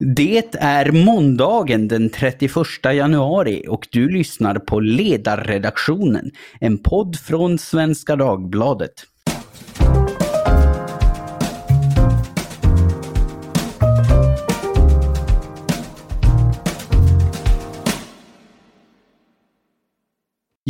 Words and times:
Det 0.00 0.54
är 0.54 0.92
måndagen 0.92 1.88
den 1.88 2.10
31 2.10 2.54
januari 2.84 3.64
och 3.68 3.88
du 3.90 4.08
lyssnar 4.08 4.54
på 4.54 4.80
Ledarredaktionen, 4.80 6.30
en 6.60 6.78
podd 6.78 7.16
från 7.16 7.58
Svenska 7.58 8.16
Dagbladet. 8.16 8.92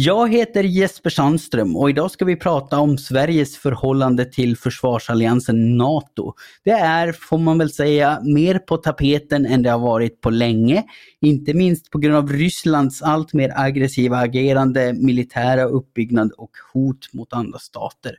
Jag 0.00 0.32
heter 0.32 0.64
Jesper 0.64 1.10
Sandström 1.10 1.76
och 1.76 1.90
idag 1.90 2.10
ska 2.10 2.24
vi 2.24 2.36
prata 2.36 2.78
om 2.78 2.98
Sveriges 2.98 3.56
förhållande 3.56 4.24
till 4.24 4.56
försvarsalliansen 4.56 5.76
NATO. 5.76 6.32
Det 6.64 6.70
är, 6.70 7.12
får 7.12 7.38
man 7.38 7.58
väl 7.58 7.70
säga, 7.70 8.20
mer 8.22 8.58
på 8.58 8.76
tapeten 8.76 9.46
än 9.46 9.62
det 9.62 9.70
har 9.70 9.78
varit 9.78 10.20
på 10.20 10.30
länge. 10.30 10.84
Inte 11.20 11.54
minst 11.54 11.90
på 11.90 11.98
grund 11.98 12.16
av 12.16 12.32
Rysslands 12.32 13.02
allt 13.02 13.32
mer 13.32 13.52
aggressiva 13.56 14.16
agerande, 14.16 14.92
militära 14.92 15.64
uppbyggnad 15.64 16.32
och 16.32 16.50
hot 16.72 17.12
mot 17.12 17.32
andra 17.32 17.58
stater. 17.58 18.16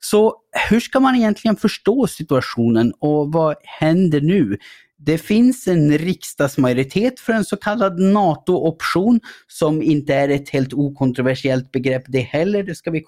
Så 0.00 0.34
hur 0.70 0.80
ska 0.80 1.00
man 1.00 1.16
egentligen 1.16 1.56
förstå 1.56 2.06
situationen 2.06 2.92
och 2.98 3.32
vad 3.32 3.56
händer 3.64 4.20
nu? 4.20 4.58
Det 5.00 5.18
finns 5.18 5.66
en 5.68 5.98
riksdagsmajoritet 5.98 7.20
för 7.20 7.32
en 7.32 7.44
så 7.44 7.56
kallad 7.56 8.00
NATO-option 8.00 9.20
som 9.46 9.82
inte 9.82 10.14
är 10.14 10.28
ett 10.28 10.48
helt 10.48 10.72
okontroversiellt 10.72 11.72
begrepp 11.72 12.02
det 12.08 12.20
heller, 12.20 12.62
det 12.62 12.74
ska 12.74 12.90
vi 12.90 13.04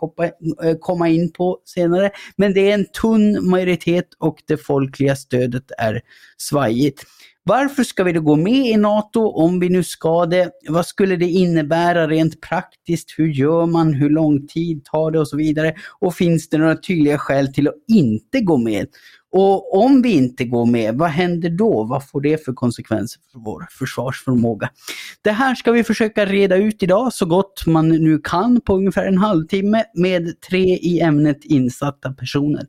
eh, 0.63 0.77
komma 0.81 1.09
in 1.09 1.33
på 1.33 1.59
senare. 1.65 2.11
Men 2.37 2.55
det 2.55 2.71
är 2.71 2.75
en 2.75 2.87
tunn 3.01 3.51
majoritet 3.51 4.07
och 4.19 4.43
det 4.47 4.57
folkliga 4.57 5.17
stödet 5.17 5.71
är 5.79 6.01
svajigt. 6.39 7.05
Varför 7.45 7.85
ska 7.85 8.05
vi 8.05 8.13
då 8.13 8.21
gå 8.21 8.37
med 8.37 8.67
i 8.67 8.77
NATO 8.77 9.21
om 9.21 9.61
vi 9.61 9.69
nu 9.69 9.85
ska 9.85 10.27
det? 10.27 10.51
Vad 10.69 10.87
skulle 10.87 11.17
det 11.17 11.29
innebära 11.29 12.09
rent 12.09 12.41
praktiskt? 12.41 13.15
Hur 13.19 13.29
gör 13.29 13.67
man? 13.67 13.95
Hur 13.95 14.11
lång 14.11 14.47
tid 14.47 14.85
tar 14.85 15.11
det 15.11 15.21
och 15.21 15.29
så 15.29 15.37
vidare? 15.37 15.75
Och 16.01 16.15
finns 16.15 16.49
det 16.49 16.59
några 16.59 16.77
tydliga 16.77 17.19
skäl 17.19 17.55
till 17.55 17.69
att 17.69 17.75
inte 17.89 18.41
gå 18.41 18.57
med? 18.57 18.87
Och 19.33 19.85
om 19.85 20.03
vi 20.03 20.11
inte 20.11 20.45
går 20.45 20.67
med, 20.67 20.95
vad 20.95 21.11
händer 21.11 21.51
då? 21.51 21.85
Vad 21.85 22.09
får 22.09 22.21
det 22.21 22.45
för 22.45 22.53
konsekvenser 22.53 23.21
för 23.33 23.39
vår 23.39 23.67
försvarsförmåga? 23.71 24.71
Det 25.23 25.31
här 25.31 25.55
ska 25.55 25.73
vi 25.73 25.85
försöka 25.85 26.27
reda 26.27 26.57
ut 26.57 26.83
idag 26.83 27.13
så 27.13 27.27
gott 27.27 27.67
man 27.67 27.89
nu 27.89 28.21
kan 28.25 28.61
på 28.61 28.77
ungefär 28.77 29.07
en 29.07 29.19
halvtimme 29.19 29.85
med 29.95 30.41
tre 30.41 30.65
i 30.77 31.01
ämnet 31.01 31.45
insatta 31.45 32.13
personer. 32.13 32.67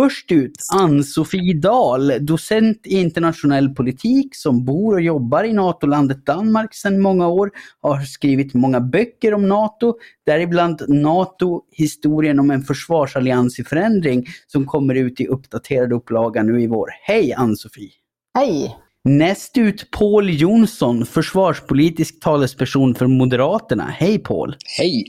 Först 0.00 0.32
ut 0.32 0.52
Ann-Sofie 0.72 1.54
Dahl, 1.54 2.12
docent 2.20 2.86
i 2.86 3.00
internationell 3.00 3.68
politik 3.74 4.36
som 4.36 4.64
bor 4.64 4.94
och 4.94 5.00
jobbar 5.00 5.44
i 5.44 5.52
NATO-landet 5.52 6.26
Danmark 6.26 6.74
sedan 6.74 7.00
många 7.00 7.28
år, 7.28 7.50
har 7.80 8.00
skrivit 8.00 8.54
många 8.54 8.80
böcker 8.80 9.34
om 9.34 9.48
NATO, 9.48 9.94
däribland 10.26 10.82
NATO, 10.88 11.62
historien 11.72 12.38
om 12.38 12.50
en 12.50 12.62
försvarsallians 12.62 13.58
i 13.58 13.64
förändring 13.64 14.26
som 14.46 14.66
kommer 14.66 14.94
ut 14.94 15.20
i 15.20 15.26
uppdaterad 15.26 15.92
upplaga 15.92 16.42
nu 16.42 16.62
i 16.62 16.66
vår. 16.66 16.88
Hej 17.02 17.32
Ann-Sofie! 17.32 17.90
Hej! 18.38 18.76
Näst 19.04 19.58
ut 19.58 19.90
Paul 19.90 20.30
Jonsson, 20.30 21.06
försvarspolitisk 21.06 22.20
talesperson 22.20 22.94
för 22.94 23.06
Moderaterna. 23.06 23.84
Hej 23.84 24.18
Paul! 24.18 24.56
Hej! 24.78 25.04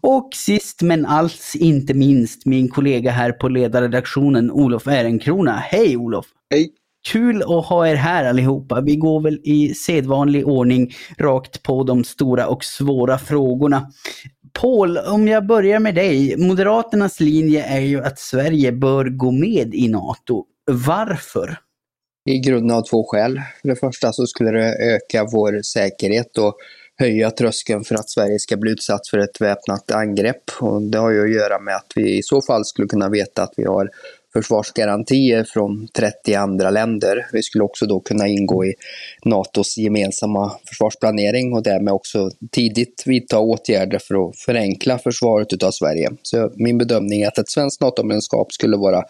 Och 0.00 0.28
sist 0.34 0.82
men 0.82 1.06
alls 1.06 1.56
inte 1.56 1.94
minst 1.94 2.46
min 2.46 2.68
kollega 2.68 3.10
här 3.10 3.32
på 3.32 3.48
ledarredaktionen 3.48 4.50
Olof 4.50 4.86
Ehrenkrona. 4.86 5.52
Hej 5.52 5.96
Olof! 5.96 6.26
Hej! 6.50 6.70
Kul 7.12 7.42
att 7.42 7.66
ha 7.66 7.88
er 7.88 7.94
här 7.94 8.24
allihopa. 8.24 8.80
Vi 8.80 8.96
går 8.96 9.20
väl 9.20 9.40
i 9.44 9.74
sedvanlig 9.74 10.48
ordning 10.48 10.94
rakt 11.18 11.62
på 11.62 11.84
de 11.84 12.04
stora 12.04 12.46
och 12.46 12.64
svåra 12.64 13.18
frågorna. 13.18 13.86
Paul, 14.60 14.98
om 14.98 15.28
jag 15.28 15.46
börjar 15.46 15.78
med 15.78 15.94
dig. 15.94 16.36
Moderaternas 16.36 17.20
linje 17.20 17.64
är 17.64 17.80
ju 17.80 18.02
att 18.02 18.18
Sverige 18.18 18.72
bör 18.72 19.04
gå 19.04 19.30
med 19.30 19.74
i 19.74 19.88
NATO. 19.88 20.44
Varför? 20.70 21.58
I 22.30 22.38
grunden 22.38 22.76
av 22.76 22.82
två 22.82 23.04
skäl. 23.06 23.40
För 23.60 23.68
det 23.68 23.76
första 23.76 24.12
så 24.12 24.26
skulle 24.26 24.50
det 24.50 24.94
öka 24.94 25.28
vår 25.32 25.62
säkerhet 25.62 26.38
och 26.38 26.56
höja 26.98 27.30
tröskeln 27.30 27.84
för 27.84 27.94
att 27.94 28.10
Sverige 28.10 28.38
ska 28.38 28.56
bli 28.56 28.70
utsatt 28.72 29.08
för 29.08 29.18
ett 29.18 29.40
väpnat 29.40 29.90
angrepp. 29.90 30.42
Och 30.60 30.82
det 30.82 30.98
har 30.98 31.10
ju 31.10 31.24
att 31.24 31.34
göra 31.34 31.58
med 31.58 31.76
att 31.76 31.92
vi 31.94 32.18
i 32.18 32.22
så 32.22 32.42
fall 32.42 32.64
skulle 32.64 32.88
kunna 32.88 33.08
veta 33.08 33.42
att 33.42 33.52
vi 33.56 33.64
har 33.64 33.90
försvarsgarantier 34.32 35.44
från 35.44 35.88
30 35.88 36.34
andra 36.34 36.70
länder. 36.70 37.26
Vi 37.32 37.42
skulle 37.42 37.64
också 37.64 37.86
då 37.86 38.00
kunna 38.00 38.28
ingå 38.28 38.64
i 38.64 38.74
NATOs 39.24 39.78
gemensamma 39.78 40.52
försvarsplanering 40.68 41.52
och 41.52 41.62
därmed 41.62 41.94
också 41.94 42.30
tidigt 42.52 43.02
vidta 43.06 43.38
åtgärder 43.38 43.98
för 43.98 44.28
att 44.28 44.38
förenkla 44.38 44.98
försvaret 44.98 45.62
av 45.62 45.70
Sverige. 45.70 46.10
Så 46.22 46.52
min 46.56 46.78
bedömning 46.78 47.22
är 47.22 47.28
att 47.28 47.38
ett 47.38 47.50
svenskt 47.50 47.80
NATO-medlemskap 47.80 48.52
skulle 48.52 48.76
vara 48.76 49.04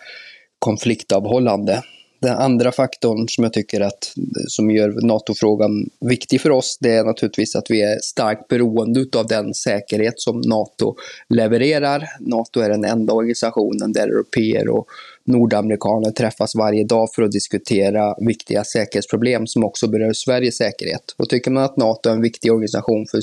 konfliktavhållande. 0.58 1.82
Den 2.20 2.36
andra 2.36 2.72
faktorn 2.72 3.28
som 3.28 3.44
jag 3.44 3.52
tycker 3.52 3.80
att, 3.80 4.14
som 4.48 4.70
gör 4.70 5.06
NATO-frågan 5.06 5.90
viktig 6.00 6.40
för 6.40 6.50
oss, 6.50 6.78
det 6.80 6.90
är 6.90 7.04
naturligtvis 7.04 7.56
att 7.56 7.70
vi 7.70 7.82
är 7.82 7.98
starkt 8.02 8.48
beroende 8.48 9.06
av 9.16 9.26
den 9.26 9.54
säkerhet 9.54 10.20
som 10.20 10.40
NATO 10.40 10.96
levererar. 11.28 12.08
NATO 12.20 12.60
är 12.60 12.68
den 12.68 12.84
enda 12.84 13.12
organisationen 13.12 13.92
där 13.92 14.08
europeer 14.08 14.68
och 14.68 14.86
nordamerikaner 15.28 16.10
träffas 16.10 16.54
varje 16.54 16.84
dag 16.84 17.08
för 17.14 17.22
att 17.22 17.32
diskutera 17.32 18.14
viktiga 18.26 18.64
säkerhetsproblem 18.64 19.46
som 19.46 19.64
också 19.64 19.88
berör 19.88 20.12
Sveriges 20.12 20.56
säkerhet. 20.56 21.14
Och 21.16 21.28
tycker 21.28 21.50
man 21.50 21.64
att 21.64 21.76
NATO 21.76 22.08
är 22.08 22.12
en 22.12 22.22
viktig 22.22 22.52
organisation 22.52 23.06
för 23.10 23.20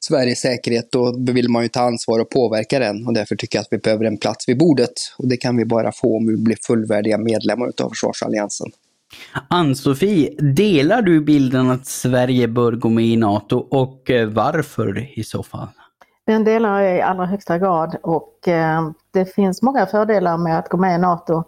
Sveriges 0.00 0.40
säkerhet, 0.40 0.88
då 0.92 1.32
vill 1.32 1.48
man 1.48 1.62
ju 1.62 1.68
ta 1.68 1.80
ansvar 1.80 2.18
och 2.18 2.30
påverka 2.30 2.78
den. 2.78 3.06
Och 3.06 3.14
därför 3.14 3.36
tycker 3.36 3.58
jag 3.58 3.62
att 3.62 3.68
vi 3.70 3.78
behöver 3.78 4.04
en 4.04 4.18
plats 4.18 4.48
vid 4.48 4.58
bordet. 4.58 4.92
Och 5.18 5.28
det 5.28 5.36
kan 5.36 5.56
vi 5.56 5.64
bara 5.64 5.92
få 5.92 6.16
om 6.16 6.26
vi 6.26 6.36
blir 6.36 6.56
fullvärdiga 6.66 7.18
medlemmar 7.18 7.72
av 7.82 7.88
Försvarsalliansen. 7.88 8.70
Ann-Sofie, 9.48 10.34
delar 10.40 11.02
du 11.02 11.20
bilden 11.20 11.70
att 11.70 11.86
Sverige 11.86 12.48
bör 12.48 12.72
gå 12.72 12.88
med 12.88 13.04
i 13.04 13.16
NATO 13.16 13.56
och 13.56 14.10
eh, 14.10 14.28
varför 14.28 15.18
i 15.18 15.24
så 15.24 15.42
fall? 15.42 15.68
Den 16.26 16.44
delar 16.44 16.80
jag 16.80 16.96
i 16.96 17.00
allra 17.00 17.26
högsta 17.26 17.58
grad 17.58 17.96
och 18.02 18.48
eh, 18.48 18.90
det 19.10 19.24
finns 19.24 19.62
många 19.62 19.86
fördelar 19.86 20.38
med 20.38 20.58
att 20.58 20.68
gå 20.68 20.76
med 20.76 20.94
i 20.94 20.98
NATO. 20.98 21.44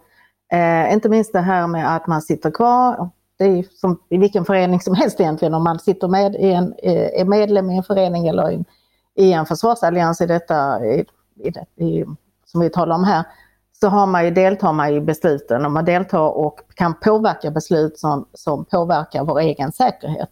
Eh, 0.51 0.93
inte 0.93 1.09
minst 1.09 1.33
det 1.33 1.39
här 1.39 1.67
med 1.67 1.95
att 1.95 2.07
man 2.07 2.21
sitter 2.21 2.51
kvar. 2.51 3.09
Det 3.37 3.45
är 3.45 3.65
som 3.71 4.01
i 4.09 4.17
vilken 4.17 4.45
förening 4.45 4.79
som 4.79 4.95
helst 4.95 5.19
egentligen 5.19 5.53
om 5.53 5.63
man 5.63 5.79
sitter 5.79 6.07
med 6.07 6.35
i 6.35 6.51
en, 6.51 6.73
eh, 6.83 7.21
är 7.21 7.25
medlem 7.25 7.69
i 7.69 7.77
en 7.77 7.83
förening 7.83 8.27
eller 8.27 8.51
i, 8.51 8.63
i 9.15 9.33
en 9.33 9.45
försvarsallians 9.45 10.21
i 10.21 10.25
detta, 10.25 10.85
i, 10.85 11.05
i, 11.39 11.83
i, 11.85 12.05
som 12.45 12.61
vi 12.61 12.69
talar 12.69 12.95
om 12.95 13.03
här, 13.03 13.23
så 13.81 13.87
har 13.87 14.05
man 14.07 14.25
ju, 14.25 14.31
deltar 14.31 14.73
man 14.73 14.89
i 14.89 15.01
besluten 15.01 15.65
och 15.65 15.71
man 15.71 15.85
deltar 15.85 16.37
och 16.37 16.59
kan 16.75 16.93
påverka 16.93 17.51
beslut 17.51 17.99
som, 17.99 18.25
som 18.33 18.65
påverkar 18.65 19.23
vår 19.23 19.39
egen 19.39 19.71
säkerhet. 19.71 20.29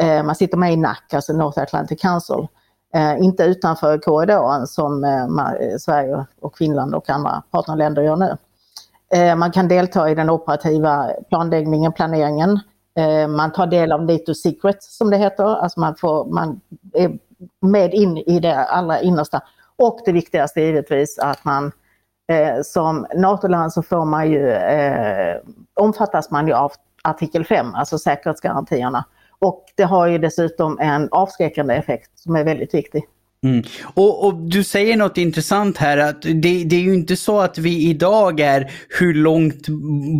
Eh, 0.00 0.22
man 0.22 0.34
sitter 0.34 0.56
med 0.56 0.72
i 0.72 0.76
NAC, 0.76 0.98
alltså 1.12 1.32
North 1.32 1.58
Atlantic 1.58 2.00
Council, 2.00 2.46
Eh, 2.96 3.24
inte 3.24 3.44
utanför 3.44 3.98
korridoren 3.98 4.66
som 4.66 5.04
eh, 5.04 5.22
eh 5.24 5.76
Sverige 5.78 6.26
och 6.40 6.58
Finland 6.58 6.94
och 6.94 7.10
andra 7.10 7.42
partnerländer 7.50 8.02
gör 8.02 8.16
nu. 8.16 8.36
Eh, 9.14 9.36
man 9.36 9.52
kan 9.52 9.68
delta 9.68 10.10
i 10.10 10.14
den 10.14 10.30
operativa 10.30 11.10
planläggningen, 11.28 11.92
planeringen. 11.92 12.60
Eh, 12.98 13.28
man 13.28 13.52
tar 13.52 13.66
del 13.66 13.92
av 13.92 14.02
NATO 14.02 14.34
Secret 14.34 14.82
som 14.82 15.10
det 15.10 15.16
heter, 15.16 15.44
alltså 15.44 15.80
man, 15.80 15.96
får, 15.96 16.24
man 16.24 16.60
är 16.92 17.18
med 17.60 17.94
in 17.94 18.16
i 18.16 18.40
det 18.40 18.64
allra 18.64 19.00
innersta. 19.00 19.40
Och 19.76 20.00
det 20.04 20.12
viktigaste 20.12 20.60
är 20.60 20.64
givetvis 20.64 21.18
att 21.18 21.44
man 21.44 21.72
eh, 22.32 22.62
som 22.64 23.06
NATO-land 23.14 23.72
så 23.72 23.82
får 23.82 24.04
man 24.04 24.30
ju, 24.30 24.56
omfattas 25.74 26.30
man 26.30 26.46
ju 26.46 26.52
av 26.52 26.72
artikel 27.04 27.44
5, 27.44 27.74
alltså 27.74 27.98
säkerhetsgarantierna. 27.98 29.04
Och 29.38 29.64
det 29.74 29.82
har 29.82 30.06
ju 30.06 30.18
dessutom 30.18 30.78
en 30.78 31.08
avskräckande 31.10 31.74
effekt 31.74 32.10
som 32.14 32.36
är 32.36 32.44
väldigt 32.44 32.74
viktig. 32.74 33.04
Mm. 33.44 33.62
Och, 33.94 34.26
och, 34.26 34.34
du 34.34 34.64
säger 34.64 34.96
något 34.96 35.18
intressant 35.18 35.76
här 35.76 35.98
att 35.98 36.22
det, 36.22 36.64
det, 36.64 36.76
är 36.76 36.80
ju 36.80 36.94
inte 36.94 37.16
så 37.16 37.40
att 37.40 37.58
vi 37.58 37.90
idag 37.90 38.40
är 38.40 38.70
hur 38.98 39.14
långt 39.14 39.68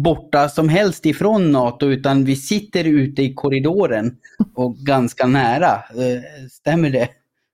borta 0.03 0.49
som 0.49 0.69
helst 0.69 1.07
ifrån 1.07 1.53
NATO 1.53 1.87
utan 1.87 2.25
vi 2.25 2.37
sitter 2.37 2.85
ute 2.85 3.23
i 3.23 3.35
korridoren 3.35 4.17
och 4.55 4.77
ganska 4.77 5.27
nära. 5.27 5.73
Eh, 5.73 6.49
stämmer 6.51 6.91
det? 6.91 7.09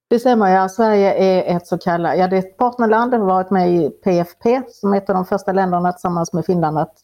Det 0.08 0.18
stämmer 0.18 0.54
ja. 0.54 0.68
Sverige 0.68 1.14
är 1.14 1.56
ett 1.56 1.66
så 1.66 1.78
kallat, 1.78 2.18
ja 2.18 2.28
det 2.28 2.36
är 2.36 2.38
ett 2.38 2.56
partnerland, 2.56 3.14
har 3.14 3.20
varit 3.20 3.50
med 3.50 3.74
i 3.74 3.90
PFP 3.90 4.62
som 4.68 4.92
är 4.92 4.96
ett 4.96 5.10
av 5.10 5.14
de 5.14 5.24
första 5.24 5.52
länderna 5.52 5.92
tillsammans 5.92 6.32
med 6.32 6.46
Finland 6.46 6.78
att 6.78 6.94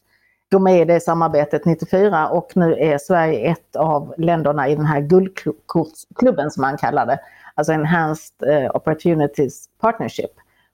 gå 0.52 0.58
med 0.58 0.80
i 0.80 0.84
det 0.84 1.00
samarbetet 1.00 1.64
94 1.64 2.28
och 2.28 2.52
nu 2.54 2.76
är 2.78 2.98
Sverige 2.98 3.50
ett 3.50 3.76
av 3.76 4.14
länderna 4.18 4.68
i 4.68 4.76
den 4.76 4.86
här 4.86 5.00
guldklubben 5.00 6.50
som 6.50 6.60
man 6.60 6.76
kallar 6.76 7.06
det. 7.06 7.20
Alltså 7.54 7.72
Enhanced 7.72 8.48
eh, 8.48 8.76
Opportunities 8.76 9.68
Partnership. 9.80 10.30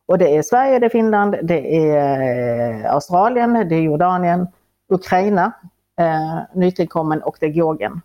Och 0.06 0.18
det 0.18 0.36
är 0.36 0.42
Sverige, 0.42 0.78
det 0.78 0.86
är 0.86 0.90
Finland, 0.90 1.36
det 1.42 1.88
är 1.88 2.84
eh, 2.84 2.94
Australien, 2.94 3.68
det 3.68 3.74
är 3.74 3.80
Jordanien, 3.80 4.48
Ukraina 4.88 5.52
eh, 6.00 6.38
nytillkommen 6.54 7.22
och 7.22 7.36
det 7.40 7.46
är 7.46 7.50
Georgien. 7.50 8.00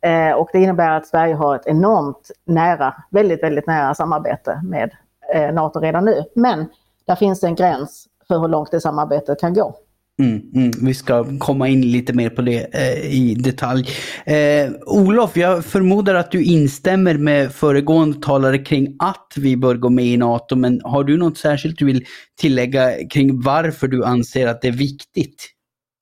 Eh, 0.00 0.32
och 0.32 0.48
det 0.52 0.58
innebär 0.58 0.90
att 0.90 1.06
Sverige 1.06 1.34
har 1.34 1.56
ett 1.56 1.66
enormt 1.66 2.30
nära, 2.44 2.94
väldigt, 3.10 3.42
väldigt 3.42 3.66
nära 3.66 3.94
samarbete 3.94 4.60
med 4.64 4.90
eh, 5.34 5.52
NATO 5.52 5.80
redan 5.80 6.04
nu. 6.04 6.24
Men 6.34 6.66
där 7.06 7.16
finns 7.16 7.44
en 7.44 7.54
gräns 7.54 8.06
för 8.28 8.38
hur 8.38 8.48
långt 8.48 8.70
det 8.70 8.80
samarbetet 8.80 9.40
kan 9.40 9.54
gå. 9.54 9.74
Mm, 10.18 10.42
mm, 10.54 10.70
vi 10.82 10.94
ska 10.94 11.38
komma 11.38 11.68
in 11.68 11.80
lite 11.80 12.12
mer 12.12 12.30
på 12.30 12.42
det 12.42 12.74
eh, 12.74 13.14
i 13.14 13.34
detalj. 13.34 13.88
Eh, 14.26 14.72
Olof, 14.86 15.36
jag 15.36 15.64
förmodar 15.64 16.14
att 16.14 16.30
du 16.30 16.44
instämmer 16.44 17.14
med 17.14 17.52
föregående 17.52 18.18
talare 18.20 18.58
kring 18.58 18.96
att 18.98 19.32
vi 19.36 19.56
bör 19.56 19.74
gå 19.74 19.90
med 19.90 20.04
i 20.04 20.16
NATO, 20.16 20.56
men 20.56 20.80
har 20.84 21.04
du 21.04 21.16
något 21.16 21.38
särskilt 21.38 21.78
du 21.78 21.84
vill 21.84 22.04
tillägga 22.40 23.08
kring 23.10 23.40
varför 23.40 23.88
du 23.88 24.04
anser 24.04 24.46
att 24.46 24.62
det 24.62 24.68
är 24.68 24.72
viktigt? 24.72 25.50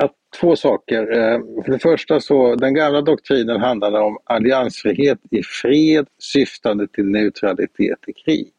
Att, 0.03 0.13
två 0.41 0.57
saker. 0.57 1.03
Eh, 1.03 1.39
för 1.65 1.73
det 1.73 1.79
första 1.79 2.21
så, 2.21 2.55
den 2.55 2.75
gamla 2.75 3.01
doktrinen 3.01 3.61
handlade 3.61 3.99
om 3.99 4.19
alliansfrihet 4.25 5.19
i 5.31 5.43
fred 5.43 6.07
syftande 6.19 6.87
till 6.87 7.05
neutralitet 7.05 7.99
i 8.07 8.13
krig. 8.13 8.53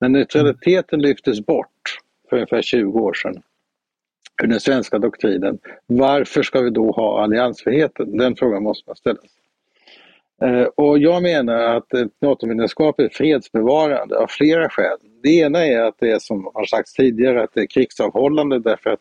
När 0.00 0.08
neutraliteten 0.08 1.02
lyftes 1.02 1.46
bort 1.46 1.98
för 2.30 2.36
ungefär 2.36 2.62
20 2.62 3.00
år 3.00 3.14
sedan 3.14 3.42
ur 4.42 4.46
den 4.46 4.60
svenska 4.60 4.98
doktrinen. 4.98 5.58
Varför 5.86 6.42
ska 6.42 6.60
vi 6.60 6.70
då 6.70 6.90
ha 6.90 7.22
alliansfriheten? 7.22 8.16
Den 8.16 8.36
frågan 8.36 8.62
måste 8.62 8.84
man 8.86 8.96
ställa 8.96 9.20
sig. 9.20 9.40
Eh, 10.42 10.62
och 10.62 10.98
jag 10.98 11.22
menar 11.22 11.76
att 11.76 11.94
ett 11.94 12.12
NATO-medlemskap 12.20 13.00
är 13.00 13.08
fredsbevarande 13.08 14.18
av 14.18 14.26
flera 14.26 14.68
skäl. 14.68 14.98
Det 15.22 15.28
ena 15.28 15.66
är 15.66 15.80
att 15.80 15.94
det 15.98 16.10
är 16.10 16.18
som 16.18 16.50
har 16.54 16.64
sagts 16.64 16.94
tidigare 16.94 17.42
att 17.42 17.54
det 17.54 17.60
är 17.60 17.66
krigsavhållande 17.66 18.58
därför 18.58 18.90
att 18.90 19.00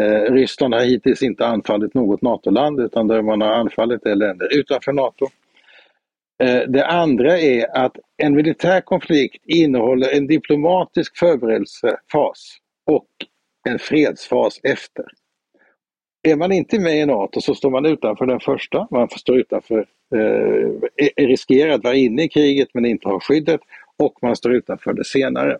eh, 0.00 0.32
Ryssland 0.32 0.74
har 0.74 0.80
hittills 0.80 1.22
inte 1.22 1.46
anfallit 1.46 1.94
något 1.94 2.22
NATO-land 2.22 2.80
utan 2.80 3.08
där 3.08 3.22
man 3.22 3.40
har 3.40 3.52
anfallit 3.52 4.06
är 4.06 4.14
länder 4.14 4.58
utanför 4.58 4.92
NATO. 4.92 5.28
Eh, 6.42 6.60
det 6.68 6.86
andra 6.86 7.38
är 7.38 7.76
att 7.76 7.96
en 8.16 8.34
militär 8.34 8.80
konflikt 8.80 9.44
innehåller 9.46 10.16
en 10.16 10.26
diplomatisk 10.26 11.18
förberedelsefas 11.18 12.56
och 12.86 13.06
en 13.68 13.78
fredsfas 13.78 14.60
efter. 14.62 15.04
Är 16.22 16.36
man 16.36 16.52
inte 16.52 16.80
med 16.80 16.96
i 16.96 17.06
NATO 17.06 17.40
så 17.40 17.54
står 17.54 17.70
man 17.70 17.86
utanför 17.86 18.26
den 18.26 18.40
första, 18.40 18.88
man 18.90 19.08
står 19.08 19.38
utanför, 19.38 19.86
eh, 20.14 21.26
riskerar 21.26 21.70
att 21.72 21.84
vara 21.84 21.94
inne 21.94 22.24
i 22.24 22.28
kriget 22.28 22.68
men 22.74 22.84
inte 22.84 23.08
har 23.08 23.20
skyddet 23.20 23.60
och 23.96 24.18
man 24.22 24.36
står 24.36 24.54
utanför 24.54 24.92
det 24.92 25.04
senare. 25.04 25.58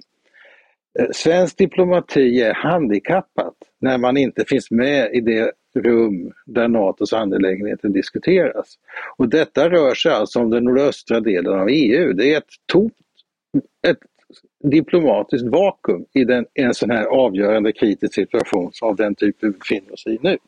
Eh, 0.98 1.06
svensk 1.12 1.58
diplomati 1.58 2.40
är 2.40 2.54
handikappat 2.54 3.54
när 3.80 3.98
man 3.98 4.16
inte 4.16 4.44
finns 4.44 4.70
med 4.70 5.14
i 5.14 5.20
det 5.20 5.52
rum 5.74 6.32
där 6.46 6.68
NATOs 6.68 7.12
angelägenheter 7.12 7.88
diskuteras. 7.88 8.78
Och 9.16 9.28
detta 9.28 9.70
rör 9.70 9.94
sig 9.94 10.12
alltså 10.12 10.40
om 10.40 10.50
den 10.50 10.64
nordöstra 10.64 11.20
delen 11.20 11.60
av 11.60 11.68
EU. 11.68 12.12
Det 12.12 12.34
är 12.34 12.38
ett 12.38 12.52
tomt, 12.72 12.94
ett 13.88 13.98
diplomatiskt 14.62 15.48
vakuum 15.48 16.04
i, 16.12 16.24
den, 16.24 16.46
i 16.54 16.62
en 16.62 16.74
sån 16.74 16.90
här 16.90 17.04
avgörande 17.04 17.72
kritisk 17.72 18.14
situation 18.14 18.70
av 18.82 18.96
den 18.96 19.14
typ 19.14 19.36
vi 19.40 19.50
befinner 19.50 19.92
oss 19.92 20.06
i 20.06 20.18
nu. 20.22 20.38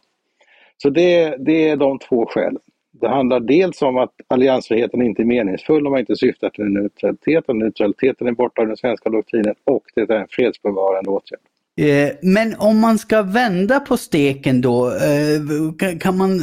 Så 0.77 0.91
det, 0.91 1.37
det 1.39 1.69
är 1.69 1.77
de 1.77 1.99
två 1.99 2.27
skälen. 2.27 2.61
Det 3.01 3.09
handlar 3.09 3.41
dels 3.41 3.83
om 3.83 3.97
att 3.97 4.13
alliansfriheten 4.29 5.03
inte 5.03 5.23
är 5.23 5.27
meningsfull 5.27 5.87
om 5.87 5.91
man 5.91 6.01
inte 6.01 6.17
syftar 6.17 6.51
till 6.51 6.65
neutralitet 6.65 7.49
och 7.49 7.57
neutraliteten 7.57 8.27
är 8.27 8.33
borta 8.33 8.63
ur 8.63 8.67
den 8.67 8.77
svenska 8.77 9.11
doktrinen 9.11 9.55
och 9.65 9.85
det 9.95 10.01
är 10.01 10.11
en 10.11 10.29
fredsbevarande 10.31 11.11
åtgärd. 11.11 11.41
Eh, 11.77 12.11
men 12.23 12.55
om 12.57 12.81
man 12.81 12.99
ska 12.99 13.23
vända 13.23 13.81
på 13.81 13.97
steken 13.97 14.61
då, 14.61 14.91
eh, 14.91 15.99
kan 16.01 16.17
man, 16.17 16.43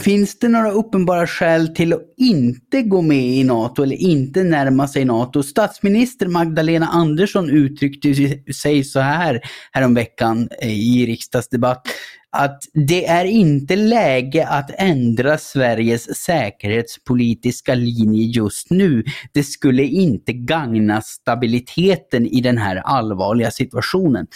finns 0.00 0.38
det 0.38 0.48
några 0.48 0.70
uppenbara 0.70 1.26
skäl 1.26 1.68
till 1.68 1.92
att 1.92 2.02
inte 2.16 2.82
gå 2.82 3.02
med 3.02 3.26
i 3.26 3.44
NATO 3.44 3.82
eller 3.82 3.96
inte 3.96 4.44
närma 4.44 4.88
sig 4.88 5.04
NATO? 5.04 5.42
Statsminister 5.42 6.26
Magdalena 6.26 6.86
Andersson 6.86 7.50
uttryckte 7.50 8.14
sig 8.52 8.84
så 8.84 9.00
här 9.00 9.40
häromveckan 9.72 10.48
eh, 10.62 10.78
i 10.78 11.06
riksdagsdebatt 11.06 11.86
att 12.30 12.62
det 12.72 13.06
är 13.06 13.24
inte 13.24 13.76
läge 13.76 14.46
att 14.46 14.70
ändra 14.78 15.38
Sveriges 15.38 16.16
säkerhetspolitiska 16.16 17.74
linje 17.74 18.22
just 18.22 18.70
nu. 18.70 19.04
Det 19.32 19.42
skulle 19.42 19.84
inte 19.84 20.32
gagna 20.32 21.02
stabiliteten 21.02 22.26
i 22.26 22.40
den 22.40 22.58
här 22.58 22.76
allvarliga 22.76 23.50
situationen. 23.50 24.26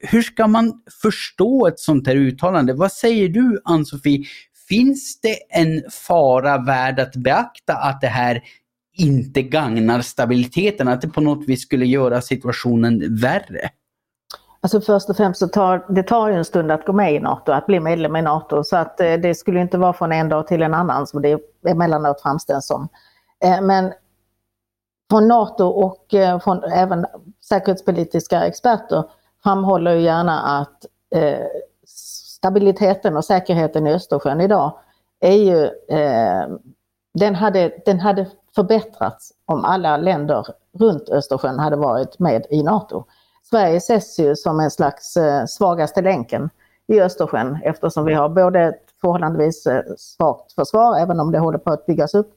Hur 0.00 0.22
ska 0.22 0.46
man 0.46 0.72
förstå 1.02 1.66
ett 1.66 1.80
sånt 1.80 2.06
här 2.06 2.16
uttalande? 2.16 2.74
Vad 2.74 2.92
säger 2.92 3.28
du 3.28 3.60
Ann-Sofie? 3.64 4.24
Finns 4.68 5.20
det 5.20 5.36
en 5.50 5.82
fara 5.90 6.58
värd 6.58 7.00
att 7.00 7.16
beakta 7.16 7.74
att 7.74 8.00
det 8.00 8.06
här 8.06 8.42
inte 8.98 9.42
gagnar 9.42 10.00
stabiliteten, 10.00 10.88
att 10.88 11.00
det 11.00 11.08
på 11.08 11.20
något 11.20 11.48
vis 11.48 11.62
skulle 11.62 11.86
göra 11.86 12.22
situationen 12.22 13.16
värre? 13.16 13.70
Alltså 14.66 14.80
först 14.80 15.10
och 15.10 15.16
främst 15.16 15.40
så 15.40 15.48
tar 15.48 15.86
det 15.88 16.02
tar 16.02 16.28
ju 16.28 16.34
en 16.34 16.44
stund 16.44 16.70
att 16.72 16.86
gå 16.86 16.92
med 16.92 17.14
i 17.14 17.20
NATO, 17.20 17.52
att 17.52 17.66
bli 17.66 17.80
medlem 17.80 18.16
i 18.16 18.22
NATO. 18.22 18.64
Så 18.64 18.76
att 18.76 19.00
eh, 19.00 19.12
det 19.12 19.34
skulle 19.34 19.60
inte 19.60 19.78
vara 19.78 19.92
från 19.92 20.12
en 20.12 20.28
dag 20.28 20.46
till 20.46 20.62
en 20.62 20.74
annan 20.74 21.06
som 21.06 21.22
det 21.22 21.38
emellanåt 21.66 22.22
framställs 22.22 22.66
som. 22.66 22.88
Eh, 23.44 23.60
men 23.60 23.92
från 25.10 25.28
NATO 25.28 25.66
och 25.66 26.14
eh, 26.14 26.38
från 26.38 26.64
även 26.64 27.06
säkerhetspolitiska 27.48 28.46
experter 28.46 29.04
framhåller 29.42 29.94
ju 29.94 30.00
gärna 30.00 30.40
att 30.40 30.86
stabiliteten 31.86 33.16
och 33.16 33.24
säkerheten 33.24 33.86
i 33.86 33.92
Östersjön 33.92 34.40
idag 34.40 34.78
är 35.20 35.36
ju, 35.36 35.70
den 37.14 37.34
hade, 37.34 37.72
den 37.84 38.00
hade 38.00 38.26
förbättrats 38.54 39.32
om 39.44 39.64
alla 39.64 39.96
länder 39.96 40.46
runt 40.78 41.08
Östersjön 41.08 41.58
hade 41.58 41.76
varit 41.76 42.18
med 42.18 42.46
i 42.50 42.62
NATO. 42.62 43.04
Sverige 43.50 43.76
ses 43.76 44.18
ju 44.18 44.36
som 44.36 44.60
en 44.60 44.70
slags 44.70 45.16
eh, 45.16 45.44
svagaste 45.44 46.02
länken 46.02 46.50
i 46.86 47.00
Östersjön 47.00 47.58
eftersom 47.64 48.04
vi 48.04 48.14
har 48.14 48.28
både 48.28 48.60
ett 48.60 48.82
förhållandevis 49.00 49.66
eh, 49.66 49.82
svagt 49.98 50.52
försvar, 50.52 50.98
även 50.98 51.20
om 51.20 51.32
det 51.32 51.38
håller 51.38 51.58
på 51.58 51.70
att 51.70 51.86
byggas 51.86 52.14
upp, 52.14 52.34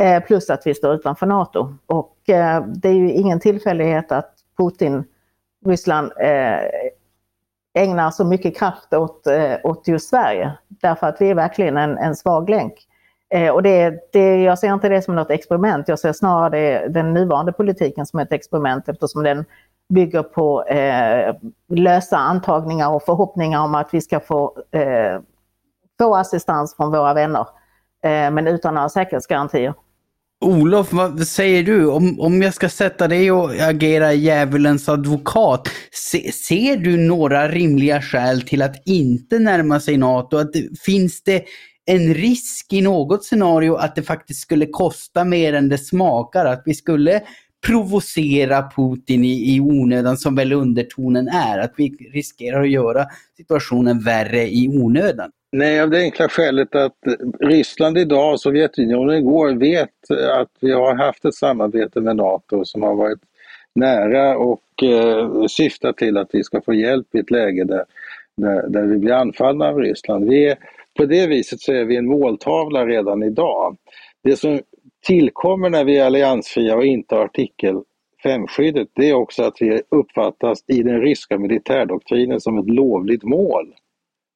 eh, 0.00 0.22
plus 0.22 0.50
att 0.50 0.66
vi 0.66 0.74
står 0.74 0.94
utanför 0.94 1.26
NATO. 1.26 1.74
Och 1.86 2.16
det 2.66 2.88
är 2.88 2.94
ju 2.94 3.12
ingen 3.12 3.40
tillfällighet 3.40 4.12
att 4.12 4.34
Putin, 4.58 5.04
Ryssland, 5.66 6.12
ägnar 7.74 8.10
så 8.10 8.24
mycket 8.24 8.56
kraft 8.56 8.94
åt, 8.94 9.26
åt 9.64 9.88
just 9.88 10.08
Sverige. 10.08 10.52
Därför 10.68 11.06
att 11.06 11.20
vi 11.20 11.30
är 11.30 11.34
verkligen 11.34 11.76
en, 11.76 11.98
en 11.98 12.16
svag 12.16 12.50
länk. 12.50 12.72
och 13.52 13.62
det, 13.62 13.94
det, 14.12 14.42
jag 14.42 14.58
ser 14.58 14.74
inte 14.74 14.88
det 14.88 15.02
som 15.02 15.14
något 15.14 15.30
experiment, 15.30 15.88
jag 15.88 15.98
ser 15.98 16.12
snarare 16.12 16.50
det, 16.50 16.88
den 16.88 17.14
nuvarande 17.14 17.52
politiken 17.52 18.06
som 18.06 18.20
ett 18.20 18.32
experiment 18.32 18.88
eftersom 18.88 19.22
den 19.22 19.44
bygger 19.90 20.22
på 20.22 20.64
eh, 20.64 21.34
lösa 21.68 22.16
antagningar 22.16 22.90
och 22.90 23.02
förhoppningar 23.02 23.60
om 23.60 23.74
att 23.74 23.88
vi 23.92 24.00
ska 24.00 24.20
få, 24.20 24.56
eh, 24.72 25.20
få 25.98 26.16
assistans 26.16 26.76
från 26.76 26.90
våra 26.90 27.14
vänner, 27.14 27.46
eh, 28.04 28.30
men 28.30 28.46
utan 28.46 28.74
några 28.74 28.88
säkerhetsgarantier. 28.88 29.74
Olof, 30.44 30.92
vad 30.92 31.26
säger 31.26 31.62
du? 31.62 31.86
Om, 31.86 32.20
om 32.20 32.42
jag 32.42 32.54
ska 32.54 32.68
sätta 32.68 33.08
dig 33.08 33.32
och 33.32 33.50
agera 33.60 34.12
djävulens 34.12 34.88
advokat, 34.88 35.68
se, 35.92 36.32
ser 36.32 36.76
du 36.76 36.96
några 36.96 37.48
rimliga 37.48 38.02
skäl 38.02 38.42
till 38.42 38.62
att 38.62 38.82
inte 38.86 39.38
närma 39.38 39.80
sig 39.80 39.96
NATO? 39.96 40.36
Att, 40.36 40.50
finns 40.84 41.22
det 41.22 41.44
en 41.86 42.14
risk 42.14 42.72
i 42.72 42.80
något 42.80 43.24
scenario 43.24 43.74
att 43.74 43.94
det 43.94 44.02
faktiskt 44.02 44.40
skulle 44.40 44.66
kosta 44.66 45.24
mer 45.24 45.52
än 45.52 45.68
det 45.68 45.78
smakar? 45.78 46.46
Att 46.46 46.62
vi 46.64 46.74
skulle 46.74 47.22
provocera 47.66 48.70
Putin 48.76 49.24
i, 49.24 49.56
i 49.56 49.60
onödan 49.60 50.16
som 50.16 50.34
väl 50.34 50.52
undertonen 50.52 51.28
är. 51.28 51.58
Att 51.58 51.72
vi 51.76 51.88
riskerar 52.12 52.62
att 52.62 52.70
göra 52.70 53.06
situationen 53.36 54.00
värre 54.00 54.42
i 54.42 54.68
onödan. 54.68 55.30
Nej, 55.52 55.80
av 55.80 55.90
det 55.90 55.98
enkla 55.98 56.28
skälet 56.28 56.74
att 56.74 56.96
Ryssland 57.40 57.98
idag 57.98 58.32
och 58.32 58.40
Sovjetunionen 58.40 59.16
igår 59.16 59.52
vet 59.52 60.10
att 60.10 60.50
vi 60.60 60.72
har 60.72 60.94
haft 60.94 61.24
ett 61.24 61.34
samarbete 61.34 62.00
med 62.00 62.16
NATO 62.16 62.64
som 62.64 62.82
har 62.82 62.94
varit 62.94 63.18
nära 63.74 64.38
och 64.38 64.82
eh, 64.82 65.46
syftar 65.46 65.92
till 65.92 66.16
att 66.16 66.28
vi 66.32 66.44
ska 66.44 66.60
få 66.60 66.74
hjälp 66.74 67.14
i 67.14 67.18
ett 67.18 67.30
läge 67.30 67.64
där, 67.64 67.84
där, 68.36 68.68
där 68.68 68.82
vi 68.82 68.98
blir 68.98 69.12
anfallna 69.12 69.68
av 69.68 69.78
Ryssland. 69.78 70.28
Vi 70.28 70.48
är, 70.48 70.56
på 70.96 71.04
det 71.04 71.26
viset 71.26 71.60
så 71.60 71.72
är 71.72 71.84
vi 71.84 71.96
en 71.96 72.06
måltavla 72.06 72.86
redan 72.86 73.22
idag. 73.22 73.76
Det 74.22 74.36
som 74.36 74.60
tillkommer 75.06 75.70
när 75.70 75.84
vi 75.84 75.98
är 75.98 76.06
alliansfria 76.06 76.76
och 76.76 76.84
inte 76.84 77.14
har 77.14 77.24
artikel 77.24 77.82
5-skyddet, 78.24 78.88
det 78.92 79.10
är 79.10 79.14
också 79.14 79.42
att 79.42 79.56
vi 79.60 79.82
uppfattas 79.88 80.64
i 80.66 80.82
den 80.82 81.00
ryska 81.00 81.38
militärdoktrinen 81.38 82.40
som 82.40 82.58
ett 82.58 82.70
lovligt 82.70 83.22
mål. 83.22 83.74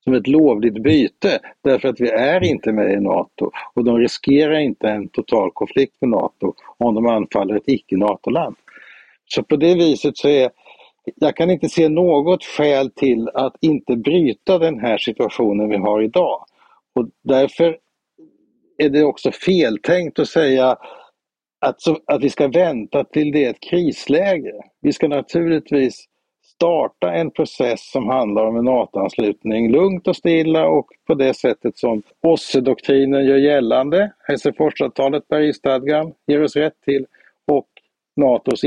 Som 0.04 0.14
ett 0.14 0.26
lovligt 0.26 0.82
byte, 0.82 1.40
därför 1.64 1.88
att 1.88 2.00
vi 2.00 2.10
är 2.10 2.44
inte 2.44 2.72
med 2.72 2.92
i 2.92 3.00
NATO 3.00 3.50
och 3.74 3.84
de 3.84 3.98
riskerar 3.98 4.58
inte 4.58 4.88
en 4.88 5.08
total 5.08 5.50
konflikt 5.50 5.94
med 6.00 6.10
NATO 6.10 6.54
om 6.76 6.94
de 6.94 7.06
anfaller 7.06 7.56
ett 7.56 7.68
icke-NATO-land. 7.68 8.56
Så 9.24 9.42
på 9.42 9.56
det 9.56 9.74
viset 9.74 10.16
så 10.16 10.28
är 10.28 10.50
jag 11.16 11.36
kan 11.36 11.50
inte 11.50 11.68
se 11.68 11.88
något 11.88 12.44
skäl 12.44 12.90
till 12.90 13.28
att 13.34 13.56
inte 13.60 13.96
bryta 13.96 14.58
den 14.58 14.78
här 14.80 14.98
situationen 14.98 15.68
vi 15.68 15.76
har 15.76 16.02
idag 16.02 16.44
Och 16.94 17.08
därför 17.22 17.78
är 18.78 18.88
det 18.88 19.04
också 19.04 19.30
feltänkt 19.32 20.18
att 20.18 20.28
säga 20.28 20.76
att, 21.60 21.80
så, 21.80 21.98
att 22.06 22.22
vi 22.22 22.30
ska 22.30 22.48
vänta 22.48 23.04
till 23.04 23.32
det 23.32 23.44
är 23.44 23.50
ett 23.50 23.60
krisläge. 23.60 24.52
Vi 24.80 24.92
ska 24.92 25.08
naturligtvis 25.08 26.04
starta 26.54 27.12
en 27.12 27.30
process 27.30 27.90
som 27.90 28.08
handlar 28.08 28.46
om 28.46 28.56
en 28.56 28.64
NATO-anslutning 28.64 29.72
lugnt 29.72 30.08
och 30.08 30.16
stilla 30.16 30.66
och 30.66 30.86
på 31.06 31.14
det 31.14 31.34
sättet 31.34 31.78
som 31.78 32.02
OSSE-doktrinen 32.22 33.26
gör 33.26 33.36
gällande, 33.36 34.12
Helsingforsavtalet, 34.28 35.28
Parisstadgan 35.28 36.12
ger 36.26 36.42
oss 36.42 36.56
rätt 36.56 36.80
till 36.84 37.06
och 37.52 37.68
NATOs 38.16 38.64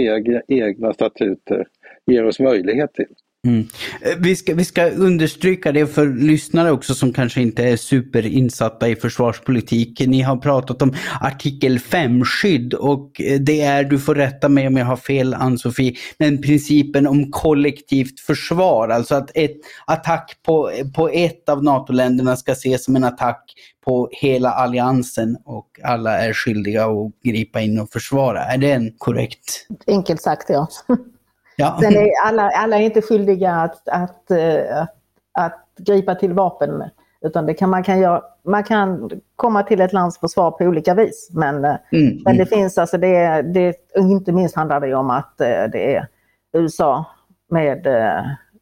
egna 0.48 0.94
statuter 0.94 1.68
ger 2.06 2.26
oss 2.26 2.40
möjlighet 2.40 2.94
till. 2.94 3.16
Mm. 3.46 3.68
Eh, 4.02 4.18
vi, 4.18 4.36
ska, 4.36 4.56
vi 4.56 4.66
ska 4.66 4.90
understryka 4.90 5.72
det 5.72 5.88
för 5.88 6.08
lyssnare 6.08 6.72
också 6.72 6.96
som 6.96 7.14
kanske 7.14 7.42
inte 7.42 7.64
är 7.64 7.78
superinsatta 7.78 8.90
i 8.90 8.96
försvarspolitik. 8.96 10.00
Ni 10.08 10.22
har 10.22 10.38
pratat 10.38 10.82
om 10.82 10.94
artikel 11.22 11.78
5-skydd 11.78 12.74
och 12.74 13.22
eh, 13.22 13.40
det 13.40 13.62
är, 13.62 13.84
du 13.84 14.00
får 14.00 14.16
rätta 14.16 14.50
mig 14.50 14.68
om 14.68 14.78
jag 14.78 14.86
har 14.86 14.98
fel 14.98 15.34
Ann-Sofie, 15.34 15.96
men 16.20 16.42
principen 16.42 17.08
om 17.08 17.32
kollektivt 17.32 18.20
försvar. 18.20 18.90
Alltså 18.90 19.16
att 19.16 19.32
ett 19.34 19.58
attack 19.86 20.38
på, 20.46 20.72
på 20.96 21.10
ett 21.10 21.50
av 21.50 21.64
NATO-länderna 21.64 22.36
ska 22.36 22.52
ses 22.52 22.84
som 22.84 22.96
en 22.96 23.04
attack 23.04 23.54
på 23.86 24.10
hela 24.12 24.52
alliansen 24.52 25.38
och 25.46 25.68
alla 25.84 26.18
är 26.18 26.34
skyldiga 26.34 26.86
att 26.86 27.12
gripa 27.24 27.62
in 27.62 27.80
och 27.80 27.90
försvara. 27.90 28.44
Är 28.44 28.58
det 28.58 28.72
en 28.72 28.92
korrekt? 28.98 29.68
Enkelt 29.88 30.22
sagt 30.22 30.46
ja. 30.50 30.68
Ja. 31.60 31.78
Sen 31.82 31.96
är 31.96 32.10
alla, 32.26 32.50
alla 32.50 32.78
är 32.78 32.82
inte 32.82 33.02
skyldiga 33.02 33.52
att, 33.52 33.88
att, 33.88 34.32
eh, 34.32 34.82
att, 34.82 34.96
att 35.34 35.68
gripa 35.78 36.16
till 36.16 36.34
vapen. 36.34 36.84
Utan 37.22 37.46
det 37.46 37.54
kan, 37.54 37.70
man, 37.70 37.84
kan 37.84 38.00
göra, 38.00 38.22
man 38.44 38.64
kan 38.64 39.10
komma 39.36 39.64
till 39.64 39.82
ett 39.82 39.94
lands 39.94 40.20
försvar 40.20 40.52
på 40.52 40.64
olika 40.64 40.94
vis. 40.94 41.30
Men, 41.34 41.66
eh, 41.66 41.76
mm, 41.92 42.22
men 42.26 42.38
det 42.38 42.44
mm. 42.44 42.46
finns 42.48 42.78
alltså, 42.78 42.98
det, 42.98 43.42
det, 43.42 43.76
inte 43.96 44.32
minst 44.32 44.56
handlar 44.56 44.80
det 44.80 44.96
om 44.96 45.10
att 45.10 45.42
eh, 45.42 45.64
det 45.72 45.96
är 45.96 46.08
USA 46.54 47.06
med 47.50 47.88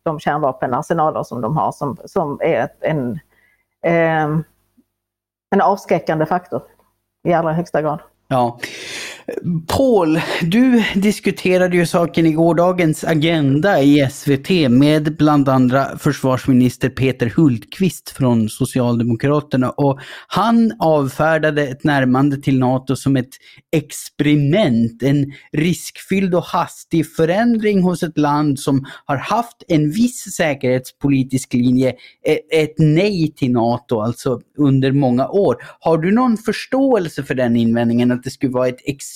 de 0.04 0.20
kärnvapenarsenaler 0.20 1.24
som 1.24 1.42
de 1.42 1.58
har 1.58 1.72
som, 1.72 1.98
som 2.06 2.40
är 2.42 2.68
en, 2.80 3.20
en 5.52 5.62
avskräckande 5.62 6.26
faktor 6.26 6.62
i 7.24 7.34
allra 7.34 7.54
högsta 7.54 7.82
grad. 7.82 8.00
Ja. 8.28 8.60
Paul, 9.68 10.20
du 10.42 10.84
diskuterade 10.96 11.76
ju 11.76 11.86
saken 11.86 12.26
i 12.26 12.32
gårdagens 12.32 13.04
Agenda 13.04 13.82
i 13.82 14.08
SVT 14.12 14.50
med 14.70 15.18
bland 15.18 15.50
andra 15.50 15.98
försvarsminister 15.98 16.90
Peter 16.90 17.34
Hultqvist 17.36 18.10
från 18.10 18.50
Socialdemokraterna 18.50 19.70
och 19.70 20.00
han 20.28 20.72
avfärdade 20.80 21.68
ett 21.68 21.84
närmande 21.84 22.38
till 22.38 22.60
NATO 22.60 22.96
som 22.96 23.16
ett 23.16 23.30
experiment, 23.72 25.04
en 25.04 25.34
riskfylld 25.52 26.36
och 26.36 26.44
hastig 26.44 27.14
förändring 27.16 27.84
hos 27.84 28.04
ett 28.04 28.18
land 28.18 28.60
som 28.60 28.86
har 29.06 29.18
haft 29.18 29.64
en 29.68 29.92
viss 29.92 30.36
säkerhetspolitisk 30.36 31.54
linje, 31.54 31.90
e-, 32.28 32.62
ett 32.62 32.76
nej 32.78 33.34
till 33.36 33.52
NATO 33.52 34.00
alltså 34.00 34.40
under 34.58 34.92
många 34.92 35.28
år. 35.28 35.56
Har 35.80 35.98
du 35.98 36.12
någon 36.12 36.38
förståelse 36.38 37.24
för 37.24 37.36
den 37.36 37.56
invändningen 37.56 38.12
att 38.12 38.24
det 38.24 38.32
skulle 38.32 38.52
vara 38.52 38.68
ett 38.68 38.82
experiment 38.86 39.15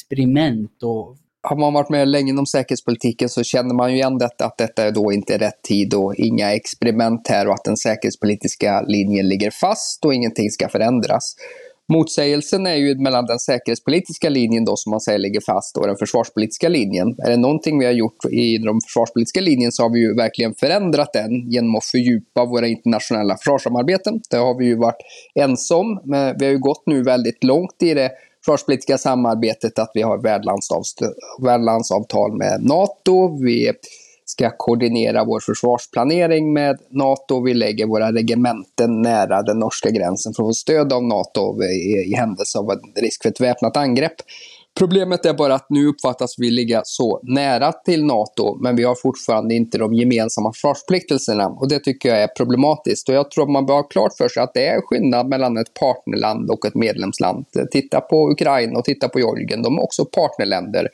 och 0.83 1.17
har 1.41 1.55
man 1.55 1.73
varit 1.73 1.89
med 1.89 2.07
länge 2.07 2.29
inom 2.29 2.45
säkerhetspolitiken 2.45 3.29
så 3.29 3.43
känner 3.43 3.75
man 3.75 3.91
ju 3.91 3.95
igen 3.95 4.17
detta, 4.17 4.45
att 4.45 4.57
detta 4.57 4.83
är 4.83 4.91
då 4.91 5.11
inte 5.11 5.37
rätt 5.37 5.61
tid 5.61 5.93
och 5.93 6.15
inga 6.15 6.53
experiment 6.53 7.27
här 7.27 7.47
och 7.47 7.53
att 7.53 7.63
den 7.63 7.77
säkerhetspolitiska 7.77 8.81
linjen 8.81 9.27
ligger 9.27 9.51
fast 9.51 10.05
och 10.05 10.13
ingenting 10.13 10.49
ska 10.49 10.69
förändras. 10.69 11.35
Motsägelsen 11.91 12.67
är 12.67 12.75
ju 12.75 12.95
mellan 12.95 13.25
den 13.25 13.39
säkerhetspolitiska 13.39 14.29
linjen 14.29 14.65
då 14.65 14.75
som 14.75 14.89
man 14.89 15.01
säger 15.01 15.19
ligger 15.19 15.41
fast 15.41 15.77
och 15.77 15.87
den 15.87 15.95
försvarspolitiska 15.97 16.69
linjen. 16.69 17.15
Är 17.17 17.29
det 17.29 17.37
någonting 17.37 17.79
vi 17.79 17.85
har 17.85 17.91
gjort 17.91 18.25
i 18.31 18.57
den 18.57 18.81
försvarspolitiska 18.87 19.41
linjen 19.41 19.71
så 19.71 19.83
har 19.83 19.89
vi 19.89 19.99
ju 19.99 20.15
verkligen 20.15 20.53
förändrat 20.53 21.13
den 21.13 21.51
genom 21.51 21.75
att 21.75 21.85
fördjupa 21.85 22.45
våra 22.45 22.67
internationella 22.67 23.37
försvarssamarbeten. 23.37 24.21
Det 24.29 24.37
har 24.37 24.57
vi 24.57 24.65
ju 24.65 24.75
varit 24.75 25.01
ensam. 25.35 25.99
men 26.03 26.35
vi 26.39 26.45
har 26.45 26.51
ju 26.51 26.59
gått 26.59 26.83
nu 26.85 27.03
väldigt 27.03 27.43
långt 27.43 27.83
i 27.83 27.93
det 27.93 28.11
försvarspolitiska 28.45 28.97
samarbetet 28.97 29.79
att 29.79 29.91
vi 29.93 30.01
har 30.01 30.17
värdlandsavtal 31.41 32.37
med 32.37 32.63
NATO. 32.63 33.43
Vi 33.43 33.71
ska 34.25 34.51
koordinera 34.57 35.25
vår 35.25 35.39
försvarsplanering 35.39 36.53
med 36.53 36.77
NATO. 36.89 37.43
Vi 37.43 37.53
lägger 37.53 37.85
våra 37.85 38.11
regementen 38.11 39.01
nära 39.01 39.41
den 39.41 39.59
norska 39.59 39.89
gränsen 39.89 40.33
för 40.33 40.43
att 40.43 40.47
få 40.47 40.53
stöd 40.53 40.93
av 40.93 41.03
NATO 41.03 41.63
i, 41.63 42.11
i 42.11 42.15
händelse 42.15 42.59
av 42.59 42.79
risk 42.95 43.21
för 43.21 43.29
ett 43.29 43.41
väpnat 43.41 43.77
angrepp. 43.77 44.15
Problemet 44.79 45.25
är 45.25 45.33
bara 45.33 45.55
att 45.55 45.69
nu 45.69 45.87
uppfattas 45.87 46.35
vi 46.37 46.49
ligga 46.49 46.81
så 46.85 47.19
nära 47.23 47.71
till 47.71 48.05
NATO, 48.05 48.57
men 48.61 48.75
vi 48.75 48.83
har 48.83 48.95
fortfarande 48.95 49.55
inte 49.55 49.77
de 49.77 49.93
gemensamma 49.93 50.53
försvarspliktelserna. 50.53 51.47
Och 51.47 51.69
det 51.69 51.79
tycker 51.79 52.09
jag 52.09 52.23
är 52.23 52.27
problematiskt. 52.27 53.09
Och 53.09 53.15
jag 53.15 53.31
tror 53.31 53.43
att 53.43 53.51
man 53.51 53.65
bör 53.65 53.73
ha 53.73 53.83
klart 53.83 54.17
för 54.17 54.27
sig 54.27 54.43
att 54.43 54.53
det 54.53 54.67
är 54.67 54.81
skillnad 54.81 55.27
mellan 55.27 55.57
ett 55.57 55.73
partnerland 55.73 56.51
och 56.51 56.65
ett 56.65 56.75
medlemsland. 56.75 57.45
Titta 57.71 58.01
på 58.01 58.31
Ukraina 58.31 58.79
och 58.79 58.85
titta 58.85 59.09
på 59.09 59.19
Georgien, 59.19 59.61
de 59.61 59.77
är 59.77 59.83
också 59.83 60.05
partnerländer. 60.05 60.87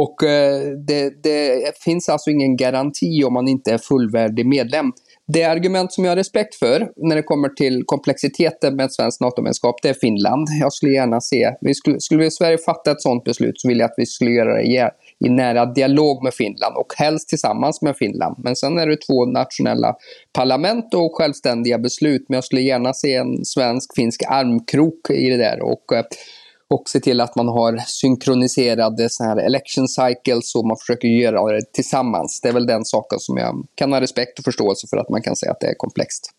Och 0.00 0.22
eh, 0.22 0.60
det, 0.86 1.22
det, 1.22 1.78
finns 1.78 2.08
alltså 2.08 2.30
ingen 2.30 2.56
garanti 2.56 3.24
om 3.24 3.32
man 3.32 3.48
inte 3.48 3.72
är 3.72 3.78
fullvärdig 3.78 4.46
medlem. 4.46 4.92
Det 5.28 5.44
argument 5.44 5.92
som 5.92 6.04
jag 6.04 6.10
har 6.10 6.16
respekt 6.16 6.54
för 6.54 6.88
när 6.96 7.16
det 7.16 7.22
kommer 7.22 7.48
till 7.48 7.82
komplexiteten 7.86 8.76
med 8.76 8.86
ett 8.86 8.94
svenskt 8.94 9.20
NATO-medlemskap, 9.20 9.82
det 9.82 9.88
är 9.88 9.94
Finland. 9.94 10.48
Jag 10.60 10.72
skulle 10.72 10.92
gärna 10.92 11.20
se, 11.20 11.52
vi 11.60 11.74
skulle, 11.74 12.00
skulle 12.00 12.20
vi 12.20 12.26
i 12.26 12.30
Sverige 12.30 12.58
fatta 12.58 12.90
ett 12.90 13.02
sådant 13.02 13.24
beslut 13.24 13.60
så 13.60 13.68
vill 13.68 13.78
jag 13.78 13.86
att 13.86 13.94
vi 13.96 14.06
skulle 14.06 14.30
göra 14.30 14.54
det 14.54 14.90
i 15.24 15.28
nära 15.28 15.66
dialog 15.66 16.24
med 16.24 16.34
Finland 16.34 16.76
och 16.76 16.94
helst 16.96 17.28
tillsammans 17.28 17.82
med 17.82 17.96
Finland. 17.96 18.36
Men 18.38 18.56
sen 18.56 18.78
är 18.78 18.86
det 18.86 18.96
två 18.96 19.26
nationella 19.26 19.96
parlament 20.32 20.94
och 20.94 21.14
självständiga 21.14 21.78
beslut. 21.78 22.24
Men 22.28 22.34
jag 22.34 22.44
skulle 22.44 22.62
gärna 22.62 22.92
se 22.92 23.14
en 23.14 23.44
svensk-finsk 23.44 24.22
armkrok 24.28 25.10
i 25.10 25.30
det 25.30 25.36
där. 25.36 25.62
Och, 25.62 25.92
eh, 25.92 26.04
och 26.74 26.82
se 26.88 27.00
till 27.00 27.20
att 27.20 27.36
man 27.36 27.48
har 27.48 27.76
synkroniserade 27.86 29.08
såna 29.10 29.28
här 29.28 29.36
election 29.36 29.88
cycles 29.88 30.54
och 30.54 30.66
man 30.66 30.76
försöker 30.76 31.08
göra 31.08 31.52
det 31.52 31.72
tillsammans. 31.72 32.40
Det 32.42 32.48
är 32.48 32.52
väl 32.52 32.66
den 32.66 32.84
saken 32.84 33.18
som 33.18 33.36
jag 33.36 33.66
kan 33.74 33.92
ha 33.92 34.00
respekt 34.00 34.38
och 34.38 34.44
förståelse 34.44 34.86
för 34.90 34.96
att 34.96 35.10
man 35.10 35.22
kan 35.22 35.36
säga 35.36 35.52
att 35.52 35.60
det 35.60 35.66
är 35.66 35.74
komplext. 35.74 36.30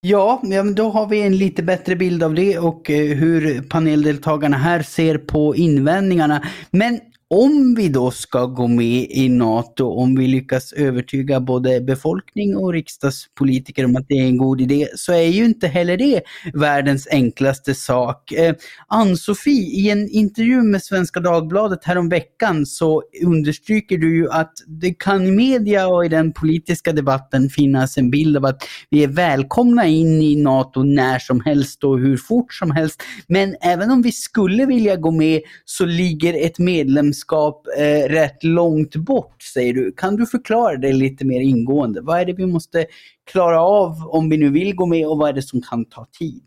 Ja, 0.00 0.42
då 0.76 0.90
har 0.90 1.06
vi 1.06 1.20
en 1.20 1.36
lite 1.36 1.62
bättre 1.62 1.96
bild 1.96 2.22
av 2.22 2.34
det 2.34 2.58
och 2.58 2.90
eh, 2.90 3.16
hur 3.16 3.62
paneldeltagarna 3.62 4.56
här 4.56 4.82
ser 4.82 5.18
på 5.18 5.56
invändningarna. 5.56 6.42
Men 6.70 7.00
om 7.28 7.74
vi 7.74 7.88
då 7.88 8.10
ska 8.10 8.46
gå 8.46 8.68
med 8.68 9.06
i 9.10 9.28
NATO, 9.28 9.86
om 9.86 10.14
vi 10.14 10.26
lyckas 10.26 10.72
övertyga 10.72 11.40
både 11.40 11.80
befolkning 11.80 12.56
och 12.56 12.72
riksdagspolitiker 12.72 13.84
om 13.84 13.96
att 13.96 14.08
det 14.08 14.14
är 14.14 14.26
en 14.26 14.36
god 14.36 14.60
idé, 14.60 14.88
så 14.96 15.12
är 15.12 15.28
ju 15.28 15.44
inte 15.44 15.66
heller 15.66 15.96
det 15.96 16.22
världens 16.54 17.08
enklaste 17.10 17.74
sak. 17.74 18.32
Eh, 18.32 18.54
Ann-Sofie, 18.88 19.80
i 19.80 19.90
en 19.90 20.08
intervju 20.08 20.62
med 20.62 20.82
Svenska 20.82 21.20
Dagbladet 21.20 21.84
häromveckan 21.84 22.66
så 22.66 23.02
understryker 23.26 23.98
du 23.98 24.16
ju 24.16 24.30
att 24.30 24.52
det 24.66 24.94
kan 24.94 25.26
i 25.26 25.30
media 25.30 25.88
och 25.88 26.04
i 26.04 26.08
den 26.08 26.32
politiska 26.32 26.92
debatten 26.92 27.48
finnas 27.48 27.98
en 27.98 28.10
bild 28.10 28.36
av 28.36 28.44
att 28.44 28.62
vi 28.90 29.04
är 29.04 29.08
välkomna 29.08 29.86
in 29.86 30.22
i 30.22 30.36
NATO 30.36 30.82
när 30.82 31.18
som 31.18 31.40
helst 31.40 31.84
och 31.84 31.98
hur 31.98 32.16
fort 32.16 32.54
som 32.54 32.70
helst. 32.70 33.02
Men 33.26 33.56
även 33.60 33.90
om 33.90 34.02
vi 34.02 34.12
skulle 34.12 34.66
vilja 34.66 34.96
gå 34.96 35.10
med 35.10 35.40
så 35.64 35.84
ligger 35.84 36.46
ett 36.46 36.58
medlemskap 36.58 37.23
kunskap 37.24 37.66
eh, 37.76 38.08
rätt 38.08 38.44
långt 38.44 38.96
bort, 38.96 39.42
säger 39.42 39.74
du. 39.74 39.92
Kan 39.92 40.16
du 40.16 40.26
förklara 40.26 40.76
det 40.76 40.92
lite 40.92 41.24
mer 41.24 41.40
ingående? 41.40 42.00
Vad 42.00 42.20
är 42.20 42.24
det 42.24 42.32
vi 42.32 42.46
måste 42.46 42.86
klara 43.32 43.62
av 43.62 44.08
om 44.08 44.30
vi 44.30 44.36
nu 44.36 44.50
vill 44.50 44.74
gå 44.74 44.86
med 44.86 45.06
och 45.06 45.18
vad 45.18 45.28
är 45.28 45.32
det 45.32 45.42
som 45.42 45.60
kan 45.62 45.84
ta 45.84 46.06
tid? 46.18 46.42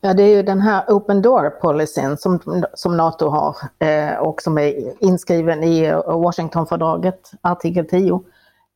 Ja, 0.00 0.14
det 0.14 0.22
är 0.22 0.36
ju 0.36 0.42
den 0.42 0.60
här 0.60 0.84
Open 0.88 1.22
Door-policyn 1.22 2.16
som, 2.16 2.62
som 2.74 2.96
NATO 2.96 3.28
har 3.28 3.56
eh, 3.78 4.18
och 4.18 4.42
som 4.42 4.58
är 4.58 5.04
inskriven 5.04 5.64
i 5.64 5.92
Washingtonfördraget, 6.06 7.30
artikel 7.42 7.86
10. 7.86 8.22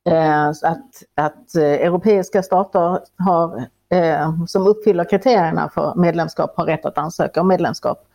Eh, 0.09 0.47
att, 0.47 1.03
att 1.15 1.55
eh, 1.55 1.63
europeiska 1.63 2.43
stater 2.43 2.99
har, 3.17 3.57
eh, 3.89 4.45
som 4.47 4.67
uppfyller 4.67 5.09
kriterierna 5.09 5.69
för 5.69 5.93
medlemskap 5.95 6.53
har 6.57 6.65
rätt 6.65 6.85
att 6.85 6.97
ansöka 6.97 7.41
om 7.41 7.47
medlemskap. 7.47 8.07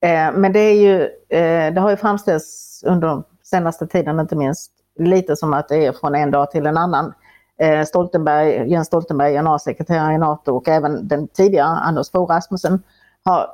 Eh, 0.00 0.32
men 0.32 0.52
det 0.52 0.60
är 0.60 0.74
ju, 0.74 1.02
eh, 1.38 1.74
det 1.74 1.80
har 1.80 1.90
ju 1.90 1.96
framställts 1.96 2.82
under 2.86 3.22
senaste 3.42 3.86
tiden 3.86 4.20
inte 4.20 4.36
minst 4.36 4.72
lite 4.98 5.36
som 5.36 5.52
att 5.52 5.68
det 5.68 5.86
är 5.86 5.92
från 5.92 6.14
en 6.14 6.30
dag 6.30 6.50
till 6.50 6.66
en 6.66 6.76
annan. 6.76 7.14
Eh, 7.58 7.84
Stoltenberg, 7.84 8.70
Jens 8.70 8.86
Stoltenberg, 8.86 9.32
generalsekreterare 9.32 10.14
i 10.14 10.18
NATO 10.18 10.56
och 10.56 10.68
även 10.68 11.08
den 11.08 11.28
tidigare 11.28 11.68
Anders 11.68 12.10
Fogh 12.10 12.32
Rasmussen 12.32 12.82
har 13.24 13.46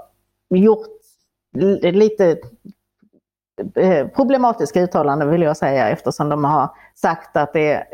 gjort 0.50 0.86
lite 1.82 2.36
problematiska 4.16 4.82
uttalanden 4.82 5.30
vill 5.30 5.42
jag 5.42 5.56
säga 5.56 5.88
eftersom 5.88 6.28
de 6.28 6.44
har 6.44 6.70
sagt 6.94 7.36
att 7.36 7.52
det, 7.52 7.86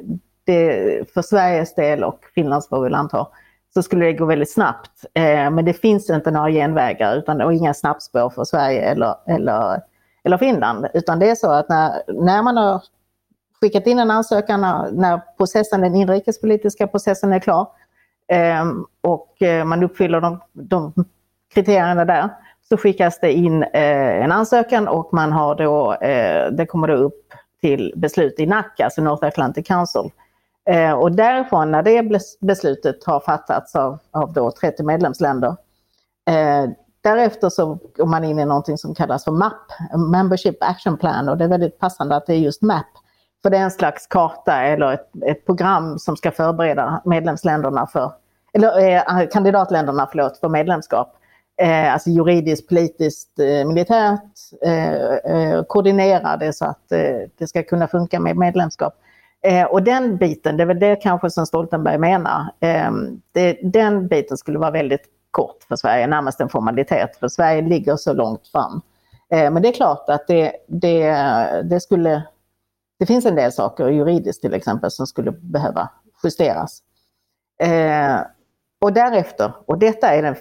det 0.45 1.13
för 1.15 1.23
Sveriges 1.23 1.75
del 1.75 2.05
och 2.05 2.19
Finlands 2.35 2.69
får 2.69 2.85
vi 2.85 2.95
anta 2.95 3.27
så 3.75 3.83
skulle 3.83 4.05
det 4.05 4.13
gå 4.13 4.25
väldigt 4.25 4.53
snabbt. 4.53 5.05
Eh, 5.15 5.51
men 5.51 5.65
det 5.65 5.73
finns 5.73 6.11
inte 6.11 6.31
några 6.31 6.51
genvägar 6.51 7.17
utan, 7.17 7.41
och 7.41 7.55
inga 7.55 7.75
snabbspår 7.75 8.31
för 8.31 8.45
Sverige 8.45 8.81
eller, 8.81 9.15
eller, 9.27 9.81
eller 10.25 10.39
Finland. 10.39 10.87
Utan 10.95 11.19
det 11.19 11.31
är 11.31 11.35
så 11.35 11.51
att 11.51 11.69
när, 11.69 12.03
när 12.09 12.43
man 12.43 12.57
har 12.57 12.83
skickat 13.61 13.87
in 13.87 13.99
en 13.99 14.11
ansökan, 14.11 14.61
när, 14.93 15.21
processen, 15.37 15.81
den 15.81 15.95
inrikespolitiska 15.95 16.87
processen 16.87 17.33
är 17.33 17.39
klar 17.39 17.69
ehm, 18.29 18.69
eh, 18.69 19.11
och 19.11 19.37
man 19.67 19.83
uppfyller 19.83 20.21
de, 20.21 20.41
de 20.53 20.93
kriterierna 21.55 22.05
där, 22.05 22.29
så 22.69 22.77
skickas 22.77 23.21
det 23.21 23.33
in 23.33 23.63
eh, 23.63 24.25
en 24.25 24.33
ansökan 24.33 24.89
och 24.89 25.13
man 25.13 25.33
har 25.33 25.55
då, 25.55 25.95
eh, 25.95 26.53
det 26.53 26.67
kommer 26.67 26.89
då 26.89 26.95
upp 26.95 27.33
till 27.61 27.93
beslut 27.97 28.41
i 28.41 28.47
NAC, 28.47 28.67
alltså 28.83 29.03
North 29.03 29.25
Atlantic 29.25 29.67
Council. 29.67 30.11
Eh, 30.71 30.93
och 30.93 31.13
därifrån, 31.13 31.71
när 31.71 31.83
det 31.83 32.23
beslutet 32.41 33.05
har 33.05 33.21
fattats 33.21 33.77
av, 33.77 33.99
av 34.11 34.33
då 34.33 34.51
30 34.51 34.83
medlemsländer, 34.83 35.57
eh, 36.31 36.71
därefter 37.01 37.49
så 37.49 37.79
går 37.97 38.07
man 38.07 38.25
in 38.25 38.39
i 38.39 38.45
någonting 38.45 38.79
som 38.79 38.95
kallas 38.95 39.25
för 39.25 39.33
MAP, 39.33 39.73
Membership 40.13 40.57
Action 40.61 40.99
Plan, 40.99 41.29
och 41.29 41.37
det 41.37 41.45
är 41.45 41.49
väldigt 41.49 41.79
passande 41.79 42.17
att 42.17 42.27
det 42.27 42.35
är 42.35 42.39
just 42.39 42.63
MAP. 42.63 42.87
För 43.43 43.51
det 43.51 43.57
är 43.57 43.63
en 43.63 43.71
slags 43.71 44.07
karta 44.07 44.63
eller 44.63 44.93
ett, 44.93 45.11
ett 45.27 45.47
program 45.47 45.99
som 45.99 46.17
ska 46.17 46.31
förbereda 46.31 47.03
medlemsländerna 47.05 47.87
för, 47.87 48.13
eller 48.53 48.79
eh, 48.79 49.27
kandidatländerna 49.33 50.09
förlåt, 50.11 50.39
för 50.39 50.49
medlemskap. 50.49 51.17
Eh, 51.63 51.93
alltså 51.93 52.11
juridiskt, 52.11 52.69
politiskt, 52.69 53.39
eh, 53.39 53.69
militärt, 53.69 54.23
eh, 54.63 54.93
eh 55.15 55.63
koordinera 55.65 56.37
det 56.37 56.53
så 56.53 56.65
att 56.65 56.93
eh, 56.93 57.29
det 57.39 57.47
ska 57.47 57.63
kunna 57.63 57.89
funka 57.89 58.21
med 58.21 58.37
medlemskap. 58.37 58.95
Eh, 59.43 59.65
och 59.65 59.83
den 59.83 60.17
biten, 60.17 60.57
det 60.57 60.63
är 60.63 60.67
väl 60.67 60.79
det 60.79 60.97
kanske 60.97 61.31
som 61.31 61.47
Stoltenberg 61.47 61.99
menar, 61.99 62.47
eh, 62.61 62.91
det, 63.33 63.59
den 63.63 64.09
biten 64.09 64.37
skulle 64.37 64.59
vara 64.59 64.71
väldigt 64.71 65.05
kort 65.31 65.65
för 65.69 65.77
Sverige, 65.77 66.07
närmast 66.07 66.41
en 66.41 66.49
formalitet, 66.49 67.17
för 67.17 67.29
Sverige 67.29 67.63
ligger 67.63 67.97
så 67.97 68.13
långt 68.13 68.49
fram. 68.49 68.83
Eh, 69.31 69.51
men 69.51 69.63
det 69.63 69.69
är 69.69 69.73
klart 69.73 70.09
att 70.09 70.27
det, 70.27 70.53
det, 70.69 71.13
det 71.65 71.81
skulle, 71.81 72.23
det 72.99 73.07
finns 73.07 73.27
en 73.27 73.35
del 73.35 73.53
saker 73.53 73.89
juridiskt 73.89 74.43
till 74.43 74.55
exempel 74.55 74.91
som 74.91 75.07
skulle 75.07 75.33
behöva 75.33 75.89
justeras. 76.25 76.83
Eh, 77.63 78.21
och 78.81 78.93
därefter, 78.93 79.53
och 79.67 79.79
detta 79.79 80.09
är 80.09 80.23
den, 80.23 80.35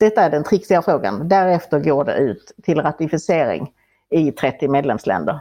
detta 0.00 0.22
är 0.22 0.30
den 0.30 0.44
trixiga 0.44 0.82
frågan, 0.82 1.28
därefter 1.28 1.80
går 1.80 2.04
det 2.04 2.16
ut 2.16 2.52
till 2.62 2.82
ratificering 2.82 3.72
i 4.10 4.32
30 4.32 4.68
medlemsländer. 4.68 5.40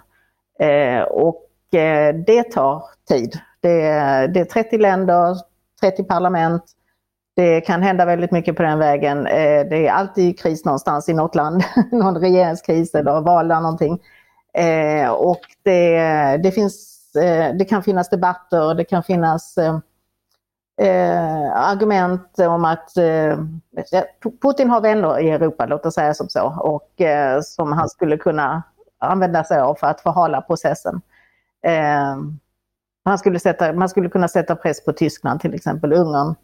Eh, 0.59 1.01
och 1.01 1.49
Eh, 1.73 2.15
det 2.15 2.43
tar 2.43 2.83
tid. 3.07 3.39
Det, 3.61 3.81
det 4.27 4.39
är 4.39 4.45
30 4.45 4.77
länder, 4.77 5.37
30 5.81 6.03
parlament. 6.03 6.63
Det 7.35 7.61
kan 7.61 7.83
hända 7.83 8.05
väldigt 8.05 8.31
mycket 8.31 8.55
på 8.55 8.63
den 8.63 8.79
vägen. 8.79 9.27
Eh, 9.27 9.65
det 9.69 9.87
är 9.87 9.91
alltid 9.91 10.39
kris 10.39 10.65
någonstans 10.65 11.09
i 11.09 11.13
något 11.13 11.35
land, 11.35 11.63
någon 11.91 12.17
regeringskris 12.17 12.95
eller 12.95 13.21
val 13.21 13.45
eller 13.45 13.61
någonting. 13.61 13.99
Eh, 14.53 15.09
och 15.09 15.39
det, 15.63 15.97
det, 16.43 16.51
finns, 16.51 17.09
det 17.59 17.65
kan 17.69 17.83
finnas 17.83 18.09
debatter, 18.09 18.75
det 18.75 18.83
kan 18.83 19.03
finnas 19.03 19.57
argument 21.55 22.39
om 22.39 22.65
att 22.65 22.93
Putin 24.41 24.69
har 24.69 24.81
vänner 24.81 25.19
i 25.19 25.29
Europa, 25.29 25.65
låt 25.65 25.85
oss 25.85 25.93
säga 25.93 26.13
som 26.13 26.29
så, 26.29 26.59
och 26.59 27.01
som 27.43 27.71
han 27.71 27.89
skulle 27.89 28.17
kunna 28.17 28.63
använda 28.99 29.43
sig 29.43 29.59
av 29.59 29.75
för 29.75 29.87
att 29.87 30.01
förhala 30.01 30.41
processen. 30.41 31.01
Eh, 31.63 32.17
man, 33.05 33.17
skulle 33.17 33.39
sätta, 33.39 33.73
man 33.73 33.89
skulle 33.89 34.09
kunna 34.09 34.27
sätta 34.27 34.55
press 34.55 34.85
på 34.85 34.93
Tyskland, 34.93 35.41
till 35.41 35.53
exempel 35.53 35.93
Ungern. 35.93 36.35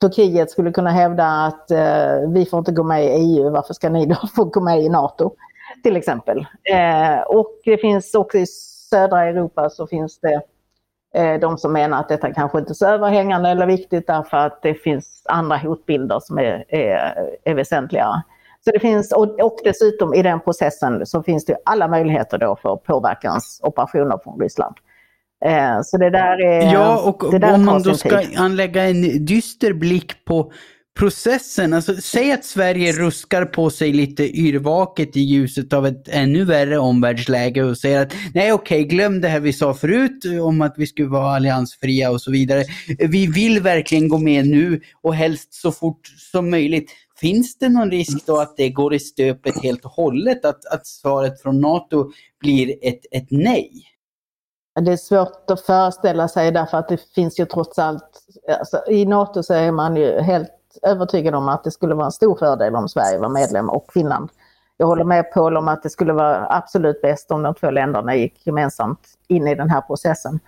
Turkiet 0.00 0.50
skulle 0.50 0.72
kunna 0.72 0.90
hävda 0.90 1.26
att 1.26 1.70
eh, 1.70 2.30
vi 2.34 2.46
får 2.46 2.58
inte 2.58 2.72
gå 2.72 2.82
med 2.82 3.04
i 3.04 3.08
EU, 3.08 3.50
varför 3.50 3.74
ska 3.74 3.88
ni 3.88 4.06
då 4.06 4.14
få 4.34 4.44
gå 4.44 4.60
med 4.60 4.80
i 4.80 4.88
NATO? 4.88 5.34
Till 5.82 5.96
exempel. 5.96 6.46
Eh, 6.64 7.20
och 7.20 7.50
det 7.64 7.78
finns 7.78 8.14
också 8.14 8.38
i 8.38 8.46
södra 8.90 9.24
Europa 9.24 9.70
så 9.70 9.86
finns 9.86 10.20
det 10.20 10.42
eh, 11.14 11.40
de 11.40 11.58
som 11.58 11.72
menar 11.72 12.00
att 12.00 12.08
detta 12.08 12.34
kanske 12.34 12.58
inte 12.58 12.72
är 12.72 12.74
så 12.74 12.86
överhängande 12.86 13.48
eller 13.48 13.66
viktigt 13.66 14.06
därför 14.06 14.36
att 14.36 14.62
det 14.62 14.74
finns 14.74 15.22
andra 15.24 15.56
hotbilder 15.56 16.20
som 16.20 16.38
är, 16.38 16.64
är, 16.68 17.14
är 17.44 17.54
väsentligare. 17.54 18.22
Så 18.64 18.70
det 18.70 18.80
finns, 18.80 19.12
och, 19.12 19.40
och 19.40 19.58
dessutom 19.64 20.14
i 20.14 20.22
den 20.22 20.40
processen 20.40 21.06
så 21.06 21.22
finns 21.22 21.44
det 21.44 21.56
alla 21.64 21.88
möjligheter 21.88 22.38
då 22.38 22.56
för 22.62 22.76
påverkansoperationer 22.76 24.18
från 24.24 24.40
Ryssland. 24.40 24.74
Eh, 25.44 25.80
så 25.84 25.98
det 25.98 26.10
där 26.10 26.40
är... 26.40 26.72
Ja, 26.72 27.00
och 27.00 27.34
om 27.34 27.64
man 27.64 27.82
då 27.82 27.94
ska 27.94 28.20
tid. 28.20 28.38
anlägga 28.38 28.84
en 28.84 29.24
dyster 29.24 29.72
blick 29.72 30.24
på 30.24 30.52
processen, 30.98 31.72
alltså 31.72 31.94
säg 31.96 32.32
att 32.32 32.44
Sverige 32.44 32.92
ruskar 32.92 33.44
på 33.44 33.70
sig 33.70 33.92
lite 33.92 34.38
yrvaket 34.38 35.16
i 35.16 35.20
ljuset 35.20 35.72
av 35.72 35.86
ett 35.86 36.08
ännu 36.08 36.44
värre 36.44 36.78
omvärldsläge 36.78 37.62
och 37.62 37.78
säger 37.78 38.02
att 38.02 38.12
nej 38.34 38.52
okej, 38.52 38.84
glöm 38.84 39.20
det 39.20 39.28
här 39.28 39.40
vi 39.40 39.52
sa 39.52 39.74
förut 39.74 40.24
om 40.42 40.62
att 40.62 40.74
vi 40.76 40.86
skulle 40.86 41.08
vara 41.08 41.36
alliansfria 41.36 42.10
och 42.10 42.20
så 42.20 42.30
vidare. 42.30 42.64
Vi 42.98 43.26
vill 43.26 43.60
verkligen 43.60 44.08
gå 44.08 44.18
med 44.18 44.46
nu 44.46 44.80
och 45.02 45.14
helst 45.14 45.54
så 45.54 45.72
fort 45.72 46.06
som 46.32 46.50
möjligt. 46.50 46.90
Finns 47.20 47.58
det 47.58 47.68
någon 47.68 47.90
risk 47.90 48.26
då 48.26 48.40
att 48.40 48.56
det 48.56 48.70
går 48.70 48.94
i 48.94 48.98
stöpet 48.98 49.62
helt 49.62 49.84
och 49.84 49.90
hållet? 49.90 50.44
Att, 50.44 50.66
att 50.66 50.86
svaret 50.86 51.42
från 51.42 51.60
NATO 51.60 52.10
blir 52.40 52.76
ett, 52.82 53.00
ett 53.10 53.26
nej? 53.30 53.70
Det 54.80 54.92
är 54.92 54.96
svårt 54.96 55.50
att 55.50 55.60
föreställa 55.60 56.28
sig 56.28 56.52
därför 56.52 56.78
att 56.78 56.88
det 56.88 57.00
finns 57.14 57.40
ju 57.40 57.44
trots 57.46 57.78
allt, 57.78 58.22
alltså, 58.58 58.82
i 58.88 59.06
NATO 59.06 59.42
så 59.42 59.54
är 59.54 59.72
man 59.72 59.96
ju 59.96 60.20
helt 60.20 60.50
övertygad 60.82 61.34
om 61.34 61.48
att 61.48 61.64
det 61.64 61.70
skulle 61.70 61.94
vara 61.94 62.06
en 62.06 62.12
stor 62.12 62.36
fördel 62.36 62.74
om 62.74 62.88
Sverige 62.88 63.18
var 63.18 63.28
medlem 63.28 63.70
och 63.70 63.90
Finland. 63.92 64.30
Jag 64.76 64.86
håller 64.86 65.04
med 65.04 65.32
Paul 65.32 65.56
om 65.56 65.68
att 65.68 65.82
det 65.82 65.90
skulle 65.90 66.12
vara 66.12 66.46
absolut 66.50 67.02
bäst 67.02 67.30
om 67.30 67.42
de 67.42 67.54
två 67.54 67.70
länderna 67.70 68.16
gick 68.16 68.46
gemensamt 68.46 69.00
in 69.28 69.48
i 69.48 69.54
den 69.54 69.70
här 69.70 69.80
processen. 69.80 70.40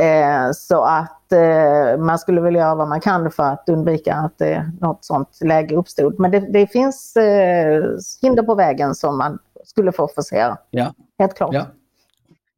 Eh, 0.00 0.52
så 0.52 0.82
att 0.82 1.32
eh, 1.32 1.98
man 1.98 2.18
skulle 2.18 2.40
väl 2.40 2.54
göra 2.54 2.74
vad 2.74 2.88
man 2.88 3.00
kan 3.00 3.30
för 3.30 3.42
att 3.42 3.68
undvika 3.68 4.14
att 4.14 4.40
eh, 4.40 4.62
något 4.80 5.04
sånt 5.04 5.38
läge 5.40 5.76
uppstod. 5.76 6.18
Men 6.18 6.30
det, 6.30 6.40
det 6.40 6.66
finns 6.66 7.16
eh, 7.16 7.82
hinder 8.22 8.42
på 8.42 8.54
vägen 8.54 8.94
som 8.94 9.18
man 9.18 9.38
skulle 9.64 9.92
få 9.92 10.08
forcera. 10.14 10.58
Ja. 10.70 10.94
Helt 11.18 11.36
klart. 11.36 11.54
Ja. 11.54 11.66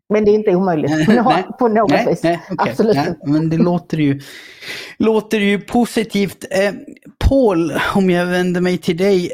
Men 0.09 0.25
det 0.25 0.31
är 0.31 0.35
inte 0.35 0.55
omöjligt 0.57 1.07
på, 1.07 1.13
nej, 1.29 1.47
på 1.59 1.69
något 1.69 1.91
nej, 1.91 2.07
vis. 2.07 2.23
Nej, 2.23 2.41
okay. 2.51 2.71
Absolut 2.71 2.99
Men 3.27 3.51
det 3.51 3.57
låter 3.57 3.97
ju, 3.97 4.21
låter 4.99 5.39
ju 5.39 5.61
positivt. 5.61 6.45
Eh, 6.51 6.73
Paul, 7.33 7.73
om 7.95 8.11
jag 8.11 8.27
vänder 8.27 8.61
mig 8.61 8.79
till 8.79 8.97
dig. 8.97 9.33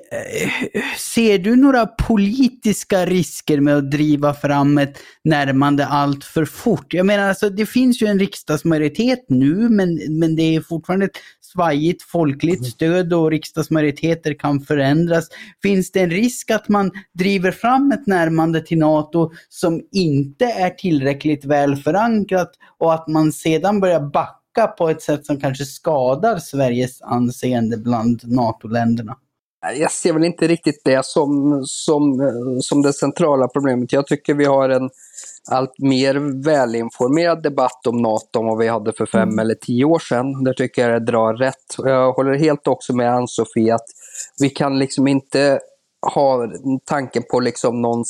Ser 0.99 1.39
du 1.39 1.57
några 1.57 1.87
politiska 1.87 3.07
risker 3.07 3.61
med 3.61 3.77
att 3.77 3.91
driva 3.91 4.35
fram 4.35 4.79
ett 4.79 4.99
närmande 5.25 5.87
allt 5.87 6.25
för 6.25 6.45
fort? 6.45 6.95
Jag 6.95 7.07
menar, 7.07 7.29
alltså, 7.29 7.51
det 7.51 7.67
finns 7.67 8.03
ju 8.03 8.07
en 8.07 8.19
riksdagsmajoritet 8.19 9.25
nu, 9.29 9.69
men, 9.69 10.19
men 10.19 10.37
det 10.37 10.43
är 10.57 10.61
fortfarande 10.61 11.07
ett 11.07 11.17
svajigt 11.41 12.03
folkligt 12.03 12.59
mm. 12.59 12.71
stöd 12.71 13.13
och 13.13 13.31
riksdagsmajoriteter 13.31 14.35
kan 14.39 14.61
förändras. 14.61 15.29
Finns 15.63 15.93
det 15.93 16.01
en 16.01 16.11
risk 16.11 16.51
att 16.51 16.69
man 16.69 16.91
driver 17.15 17.51
fram 17.51 17.93
ett 17.93 18.07
närmande 18.07 18.61
till 18.61 18.79
NATO 18.79 19.31
som 19.49 19.81
inte 19.93 20.45
är 20.45 20.71
tillräckligt 20.71 21.45
väl 21.45 21.77
förankrat 21.77 22.51
och 22.79 22.95
att 22.95 23.09
man 23.09 23.33
sedan 23.33 23.81
börjar 23.81 24.01
backa 24.01 24.38
på 24.67 24.89
ett 24.89 25.03
sätt 25.03 25.27
som 25.27 25.41
kanske 25.41 25.65
skadar 25.65 26.39
Sveriges 26.39 27.03
anseende 27.03 27.77
bland 27.77 28.21
NATO-länderna? 28.25 29.17
Jag 29.77 29.91
ser 29.91 30.13
väl 30.13 30.25
inte 30.25 30.47
riktigt 30.47 30.83
det 30.85 31.05
som, 31.05 31.63
som, 31.67 32.31
som 32.63 32.83
det 32.83 32.93
centrala 32.93 33.49
problemet. 33.49 33.93
Jag 33.93 34.07
tycker 34.07 34.35
vi 34.35 34.45
har 34.45 34.69
en 34.69 34.91
allt 35.51 35.79
mer 35.79 36.43
välinformerad 36.45 37.43
debatt 37.43 37.87
om 37.87 38.03
NATO 38.03 38.41
än 38.41 38.47
vad 38.47 38.59
vi 38.59 38.69
hade 38.69 38.93
för 38.93 39.07
fem 39.07 39.29
mm. 39.29 39.39
eller 39.39 39.55
tio 39.55 39.85
år 39.85 39.99
sedan. 39.99 40.45
Där 40.45 40.53
tycker 40.53 40.83
jag 40.83 41.03
det 41.03 41.13
drar 41.13 41.35
rätt. 41.35 41.77
Jag 41.79 42.13
håller 42.13 42.39
helt 42.39 42.69
också 42.69 42.97
med 42.97 43.15
Ann-Sofie 43.15 43.75
att 43.75 43.87
vi 44.41 44.51
kan 44.51 44.79
liksom 44.79 45.09
inte 45.09 45.61
har 46.01 46.53
tanken 46.85 47.23
på 47.31 47.41
liksom 47.41 47.83
någon 47.83 48.03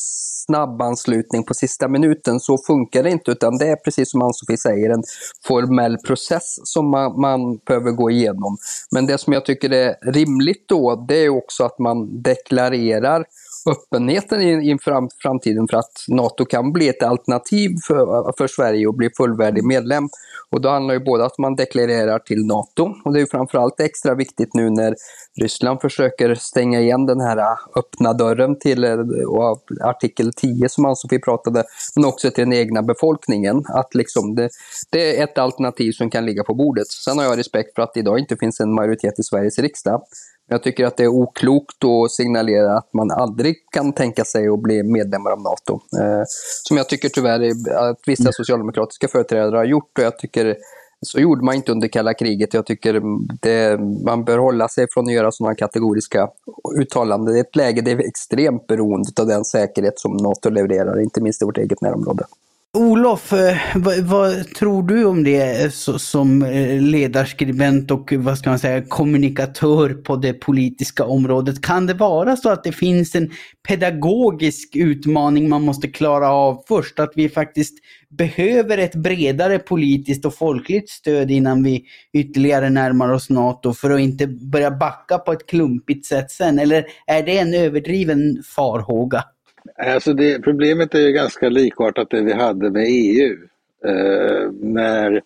snabb 0.49 0.83
anslutning 0.83 1.45
på 1.45 1.55
sista 1.55 1.89
minuten. 1.89 2.41
Så 2.41 2.59
funkar 2.67 3.03
det 3.03 3.11
inte, 3.11 3.31
utan 3.31 3.59
det 3.59 3.67
är 3.67 3.77
precis 3.77 4.11
som 4.11 4.23
Ann-Sofie 4.23 4.59
säger, 4.59 4.91
en 4.91 5.03
formell 5.47 5.99
process 5.99 6.59
som 6.65 6.91
man, 6.91 7.21
man, 7.21 7.59
behöver 7.67 7.91
gå 7.91 8.11
igenom. 8.11 8.57
Men 8.91 9.07
det 9.07 9.19
som 9.19 9.33
jag 9.33 9.45
tycker 9.45 9.73
är 9.73 10.13
rimligt 10.13 10.69
då, 10.69 11.05
det 11.09 11.17
är 11.25 11.29
också 11.29 11.65
att 11.65 11.79
man 11.79 12.23
deklarerar 12.23 13.25
öppenheten 13.67 14.41
inför 14.43 15.23
framtiden 15.23 15.69
för 15.69 15.77
att 15.77 15.93
NATO 16.09 16.45
kan 16.45 16.73
bli 16.73 16.89
ett 16.89 17.03
alternativ 17.03 17.71
för, 17.87 18.33
för 18.39 18.47
Sverige 18.47 18.87
och 18.87 18.95
bli 18.95 19.11
fullvärdig 19.17 19.65
medlem. 19.65 20.09
Och 20.51 20.61
då 20.61 20.69
handlar 20.69 20.95
ju 20.95 21.01
både 21.01 21.25
att 21.25 21.39
man 21.39 21.57
deklarerar 21.57 22.19
till 22.19 22.47
NATO 22.47 22.95
och 23.05 23.13
det 23.13 23.19
är 23.19 23.21
ju 23.21 23.27
framförallt 23.27 23.81
extra 23.81 24.15
viktigt 24.15 24.55
nu 24.55 24.71
när 24.71 24.95
Ryssland 25.41 25.81
försöker 25.81 26.35
stänga 26.35 26.81
igen 26.81 27.07
den 27.07 27.21
här 27.21 27.57
öppna 27.77 28.13
dörren 28.13 28.59
till 28.59 28.85
artikel 29.81 30.33
10 30.33 30.69
som 30.69 30.85
alltså 30.85 31.07
Ann-Sofie 31.09 31.19
pratade, 31.19 31.65
men 31.97 32.05
också 32.05 32.31
till 32.31 32.45
den 32.45 32.53
egna 32.53 32.83
befolkningen. 32.83 33.65
Att 33.69 33.95
liksom 33.95 34.35
det, 34.35 34.49
det 34.91 35.19
är 35.19 35.25
ett 35.25 35.39
alternativ 35.39 35.93
som 35.93 36.11
kan 36.11 36.27
ligga 36.27 36.45
på 36.45 36.55
bordet. 36.55 36.87
Sen 36.87 37.19
har 37.19 37.25
jag 37.25 37.39
respekt 37.39 37.75
för 37.75 37.83
att 37.83 37.95
det 37.95 38.01
idag 38.01 38.19
inte 38.19 38.37
finns 38.37 38.61
en 38.61 38.75
majoritet 38.75 39.19
i 39.19 39.23
Sveriges 39.23 39.59
riksdag. 39.59 40.03
Jag 40.51 40.63
tycker 40.63 40.87
att 40.87 40.97
det 40.97 41.05
är 41.05 41.09
oklokt 41.09 41.85
att 41.85 42.11
signalera 42.11 42.79
att 42.79 42.95
man 42.95 43.11
aldrig 43.11 43.57
kan 43.73 43.93
tänka 43.93 44.25
sig 44.25 44.49
att 44.49 44.63
bli 44.63 44.83
medlemmar 44.83 45.31
av 45.31 45.43
NATO. 45.43 45.75
Eh, 45.75 46.23
som 46.65 46.77
jag 46.77 46.89
tycker 46.89 47.09
tyvärr 47.09 47.51
att 47.91 47.99
vissa 48.07 48.33
socialdemokratiska 48.33 49.09
företrädare 49.09 49.57
har 49.57 49.65
gjort 49.65 49.99
och 49.99 50.05
jag 50.05 50.19
tycker 50.19 50.57
så 51.01 51.21
gjorde 51.21 51.45
man 51.45 51.55
inte 51.55 51.73
under 51.73 51.89
kalla 51.89 52.15
kriget. 52.15 52.55
Jag 52.55 52.67
tycker 52.67 53.03
det, 53.41 53.79
man 54.05 54.25
bör 54.25 54.39
hålla 54.39 54.69
sig 54.69 54.87
från 54.91 55.07
att 55.07 55.13
göra 55.13 55.33
sådana 55.33 55.55
kategoriska 55.55 56.29
uttalanden. 56.81 57.35
Det 57.35 57.41
är 57.41 57.45
ett 57.45 57.57
läge 57.57 57.81
där 57.81 57.95
vi 57.95 58.05
är 58.05 58.09
extremt 58.09 58.67
beroende 58.67 59.09
av 59.21 59.27
den 59.27 59.45
säkerhet 59.45 59.99
som 59.99 60.17
NATO 60.17 60.51
levererar, 60.51 61.01
inte 61.01 61.21
minst 61.21 61.43
i 61.43 61.45
vårt 61.45 61.59
eget 61.59 61.81
närområde. 61.81 62.25
Olof, 62.77 63.33
eh, 63.33 63.57
vad, 63.75 63.99
vad, 63.99 64.55
tror 64.55 64.83
du 64.83 65.05
om 65.05 65.25
det 65.25 65.63
eh, 65.63 65.71
som 65.71 66.43
eh, 66.43 66.81
ledarskribent 66.81 67.91
och 67.91 68.13
vad 68.13 68.39
ska 68.39 68.51
man 68.51 68.59
säga, 68.59 68.83
kommunikatör 68.89 69.95
på 69.95 70.17
det 70.17 70.33
politiska 70.33 71.05
området? 71.05 71.63
Kan 71.63 71.87
det 71.87 71.95
vara 71.95 72.37
så 72.37 72.51
att 72.51 72.65
det 72.65 72.73
finns 72.73 73.15
en 73.15 73.31
pedagogisk 73.69 74.77
utmaning 74.77 75.49
man 75.49 75.63
måste 75.63 75.89
klara 75.89 76.31
av 76.31 76.65
först? 76.69 76.99
Att 76.99 77.13
vi 77.15 77.29
faktiskt 77.29 77.75
behöver 78.19 78.79
ett 78.79 78.95
bredare 78.95 79.59
politiskt 79.59 80.25
och 80.25 80.35
folkligt 80.35 80.91
stöd 80.91 81.31
innan 81.31 81.63
vi 81.63 81.85
ytterligare 82.13 82.71
närmar 82.71 83.13
oss 83.13 83.31
NATO 83.31 83.73
för 83.73 83.91
att 83.91 84.01
inte 84.01 84.27
börja 84.27 84.71
backa 84.71 85.19
på 85.19 85.33
ett 85.33 85.47
klumpigt 85.47 86.07
sätt 86.07 86.31
sen? 86.31 86.59
Eller 86.59 86.85
är 87.07 87.23
det 87.23 87.39
en 87.39 87.55
överdriven 87.55 88.43
farhåga? 88.57 89.25
Alltså 89.77 90.13
det, 90.13 90.43
problemet 90.43 90.95
är 90.95 91.01
ju 91.01 91.13
ganska 91.13 91.49
likartat 91.49 92.11
det 92.11 92.23
vi 92.23 92.33
hade 92.33 92.71
med 92.71 92.85
EU. 92.89 93.37
Eh, 93.85 94.51
när 94.61 95.17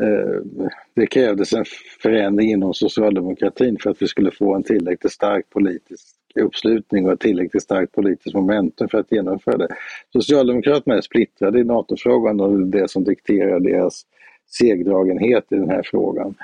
eh, 0.00 0.66
det 0.94 1.06
krävdes 1.06 1.52
en 1.52 1.64
förändring 2.02 2.50
inom 2.50 2.74
socialdemokratin 2.74 3.78
för 3.78 3.90
att 3.90 4.02
vi 4.02 4.06
skulle 4.06 4.30
få 4.30 4.54
en 4.54 4.62
tillräckligt 4.62 5.12
stark 5.12 5.50
politisk 5.50 6.16
uppslutning 6.34 7.06
och 7.06 7.12
ett 7.12 7.20
tillräckligt 7.20 7.62
starkt 7.62 7.92
politiskt 7.92 8.34
momentum 8.34 8.88
för 8.88 8.98
att 8.98 9.12
genomföra 9.12 9.56
det. 9.56 9.68
Socialdemokraterna 10.12 10.96
är 10.96 11.00
splittrade 11.00 11.60
i 11.60 11.64
NATO-frågan 11.64 12.40
och 12.40 12.58
det 12.58 12.78
är 12.78 12.82
det 12.82 12.88
som 12.88 13.04
dikterar 13.04 13.60
deras 13.60 14.02
segdragenhet 14.50 15.44
i 15.50 15.54
den 15.54 15.70
här 15.70 15.82
frågan. 15.84 16.34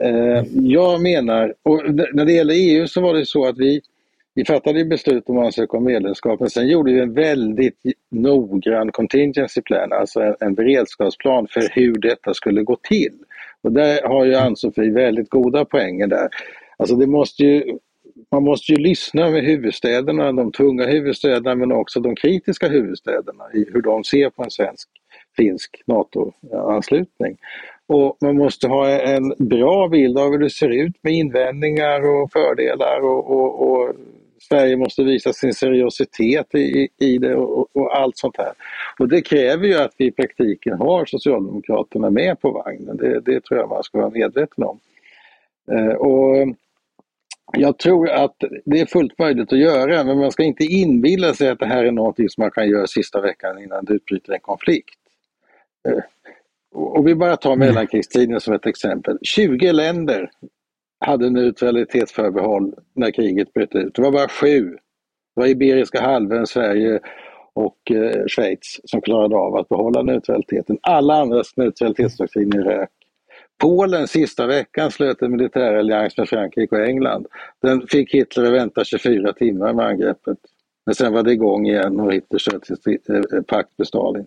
Eh, 0.00 0.44
jag 0.52 1.02
menar, 1.02 1.54
och 1.62 1.94
när 1.94 2.24
det 2.24 2.32
gäller 2.32 2.54
EU 2.56 2.86
så 2.86 3.00
var 3.00 3.14
det 3.14 3.26
så 3.26 3.46
att 3.46 3.58
vi 3.58 3.80
vi 4.34 4.44
fattade 4.44 4.78
ju 4.78 4.84
beslut 4.84 5.28
om 5.28 5.38
att 5.38 5.44
ansöka 5.44 5.76
om 5.76 5.84
medlemskap 5.84 6.40
men 6.40 6.50
sen 6.50 6.68
gjorde 6.68 6.92
vi 6.92 7.00
en 7.00 7.14
väldigt 7.14 7.78
noggrann 8.10 8.92
contingency 8.92 9.62
plan, 9.62 9.92
alltså 9.92 10.20
en, 10.20 10.34
en 10.40 10.54
beredskapsplan 10.54 11.46
för 11.50 11.68
hur 11.72 11.94
detta 11.94 12.34
skulle 12.34 12.62
gå 12.62 12.76
till. 12.76 13.18
Och 13.62 13.72
där 13.72 14.08
har 14.08 14.24
ju 14.24 14.34
Ann-Sofie 14.34 14.92
väldigt 14.92 15.30
goda 15.30 15.64
poänger 15.64 16.06
där. 16.06 16.28
Alltså 16.76 16.96
det 16.96 17.06
måste 17.06 17.44
ju, 17.44 17.78
man 18.32 18.42
måste 18.42 18.72
ju 18.72 18.78
lyssna 18.78 19.30
med 19.30 19.44
huvudstäderna, 19.44 20.32
de 20.32 20.52
tunga 20.52 20.86
huvudstäderna 20.86 21.54
men 21.54 21.72
också 21.72 22.00
de 22.00 22.16
kritiska 22.16 22.68
huvudstäderna 22.68 23.44
i 23.54 23.66
hur 23.72 23.82
de 23.82 24.04
ser 24.04 24.30
på 24.30 24.42
en 24.42 24.50
svensk 24.50 24.88
finsk 25.36 25.82
NATO-anslutning. 25.86 27.36
Och 27.86 28.16
man 28.20 28.36
måste 28.36 28.68
ha 28.68 28.88
en 28.88 29.34
bra 29.38 29.88
bild 29.88 30.18
av 30.18 30.30
hur 30.30 30.38
det 30.38 30.50
ser 30.50 30.68
ut 30.68 30.96
med 31.02 31.12
invändningar 31.12 32.00
och 32.00 32.32
fördelar 32.32 33.00
och, 33.00 33.30
och, 33.30 33.70
och 33.70 33.94
Sverige 34.52 34.76
måste 34.76 35.02
visa 35.02 35.32
sin 35.32 35.54
seriositet 35.54 36.54
i, 36.54 36.88
i 36.98 37.18
det 37.18 37.34
och, 37.34 37.76
och, 37.76 37.96
allt 37.96 38.16
sånt 38.18 38.36
här. 38.38 38.52
Och 38.98 39.08
det 39.08 39.20
kräver 39.20 39.66
ju 39.66 39.74
att 39.74 39.94
vi 39.96 40.06
i 40.06 40.10
praktiken 40.10 40.78
har 40.78 41.04
Socialdemokraterna 41.04 42.10
med 42.10 42.40
på 42.40 42.50
vagnen. 42.50 42.96
Det, 42.96 43.20
det 43.20 43.44
tror 43.44 43.60
jag 43.60 43.68
man 43.68 43.82
ska 43.82 43.98
vara 43.98 44.10
medveten 44.10 44.64
om. 44.64 44.78
Eh, 45.72 45.94
och 45.94 46.56
jag 47.52 47.78
tror 47.78 48.10
att 48.10 48.36
det 48.64 48.80
är 48.80 48.86
fullt 48.86 49.18
möjligt 49.18 49.52
att 49.52 49.58
göra 49.58 50.04
men 50.04 50.18
man 50.18 50.32
ska 50.32 50.42
inte 50.42 50.64
inbilla 50.64 51.34
sig 51.34 51.48
att 51.48 51.58
det 51.58 51.66
här 51.66 51.84
är 51.84 51.90
någonting 51.90 52.28
som 52.28 52.42
man 52.42 52.50
kan 52.50 52.68
göra 52.68 52.86
sista 52.86 53.20
veckan 53.20 53.62
innan 53.62 53.84
det 53.84 53.94
utbryter 53.94 54.32
en 54.32 54.40
konflikt. 54.40 54.98
Eh, 55.88 56.02
och 56.72 57.06
vi 57.06 57.14
bara 57.14 57.36
tar 57.36 57.56
mellankrigstiden 57.56 58.40
som 58.40 58.54
ett 58.54 58.66
exempel. 58.66 59.18
20 59.22 59.72
länder 59.72 60.30
hade 61.00 61.30
neutralitetsförbehåll 61.30 62.74
när 62.94 63.10
kriget 63.10 63.52
bröt 63.52 63.74
ut. 63.74 63.94
Det 63.94 64.02
var 64.02 64.12
bara 64.12 64.28
sju. 64.28 64.70
Det 65.34 65.40
var 65.40 65.46
Iberiska 65.46 66.00
halvön, 66.00 66.46
Sverige 66.46 67.00
och 67.52 67.90
eh, 67.90 68.26
Schweiz 68.26 68.80
som 68.84 69.00
klarade 69.00 69.36
av 69.36 69.56
att 69.56 69.68
behålla 69.68 70.02
neutraliteten. 70.02 70.78
Alla 70.82 71.14
andras 71.14 71.56
neutralitetsdoktriner 71.56 72.62
rök. 72.62 72.90
Polen 73.60 74.08
sista 74.08 74.46
veckan 74.46 74.90
slöt 74.90 75.22
en 75.22 75.30
militärallians 75.30 76.18
med 76.18 76.28
Frankrike 76.28 76.76
och 76.76 76.86
England. 76.86 77.26
Den 77.62 77.86
fick 77.86 78.14
Hitler 78.14 78.44
att 78.44 78.52
vänta 78.52 78.84
24 78.84 79.32
timmar 79.32 79.72
med 79.72 79.86
angreppet. 79.86 80.38
Men 80.86 80.94
sen 80.94 81.12
var 81.12 81.22
det 81.22 81.32
igång 81.32 81.66
igen 81.66 82.00
och 82.00 82.12
Hitler 82.12 82.38
slöt 82.38 82.66
sin 82.66 82.98
eh, 83.08 83.16
eh, 83.16 83.42
pakt 83.42 83.70
med 83.78 83.86
Stalin. 83.86 84.26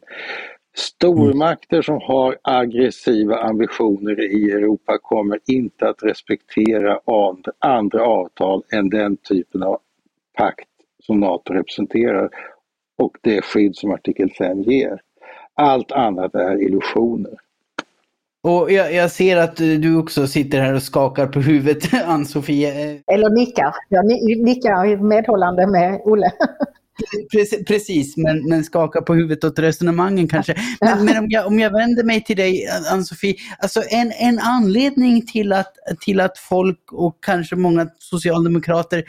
Stormakter 0.75 1.81
som 1.81 2.01
har 2.01 2.37
aggressiva 2.41 3.37
ambitioner 3.37 4.21
i 4.21 4.51
Europa 4.51 4.97
kommer 5.01 5.39
inte 5.45 5.89
att 5.89 6.03
respektera 6.03 6.99
andra 7.59 8.03
avtal 8.05 8.63
än 8.71 8.89
den 8.89 9.17
typen 9.17 9.63
av 9.63 9.79
pakt 10.37 10.69
som 11.03 11.19
NATO 11.19 11.53
representerar 11.53 12.29
och 12.97 13.17
det 13.21 13.41
skydd 13.41 13.75
som 13.75 13.91
artikel 13.91 14.31
5 14.37 14.61
ger. 14.61 15.01
Allt 15.53 15.91
annat 15.91 16.35
är 16.35 16.61
illusioner. 16.61 17.33
Och 18.41 18.71
jag, 18.71 18.93
jag, 18.93 19.11
ser 19.11 19.37
att 19.37 19.55
du 19.57 19.97
också 19.97 20.27
sitter 20.27 20.61
här 20.61 20.73
och 20.73 20.83
skakar 20.83 21.27
på 21.27 21.39
huvudet, 21.39 21.93
Ann-Sofie. 22.05 23.01
Eller 23.07 23.29
nickar. 23.29 23.75
Jag 23.89 24.05
nickar 24.45 24.97
medhållande 24.97 25.67
med 25.67 26.01
Olle. 26.03 26.31
Precis, 27.67 28.17
men, 28.17 28.49
men 28.49 28.63
skaka 28.63 29.01
på 29.01 29.13
huvudet 29.13 29.43
åt 29.43 29.59
resonemangen 29.59 30.27
kanske. 30.27 30.55
Men, 30.81 31.05
men 31.05 31.17
om, 31.17 31.25
jag, 31.29 31.47
om 31.47 31.59
jag 31.59 31.71
vänder 31.71 32.03
mig 32.03 32.23
till 32.23 32.37
dig, 32.37 32.67
Ann-Sofie, 32.91 33.35
alltså 33.59 33.83
en, 33.89 34.11
en 34.11 34.39
anledning 34.39 35.25
till 35.25 35.53
att, 35.53 35.73
till 36.01 36.19
att 36.19 36.37
folk 36.37 36.91
och 36.91 37.23
kanske 37.23 37.55
många 37.55 37.87
socialdemokrater 37.99 39.03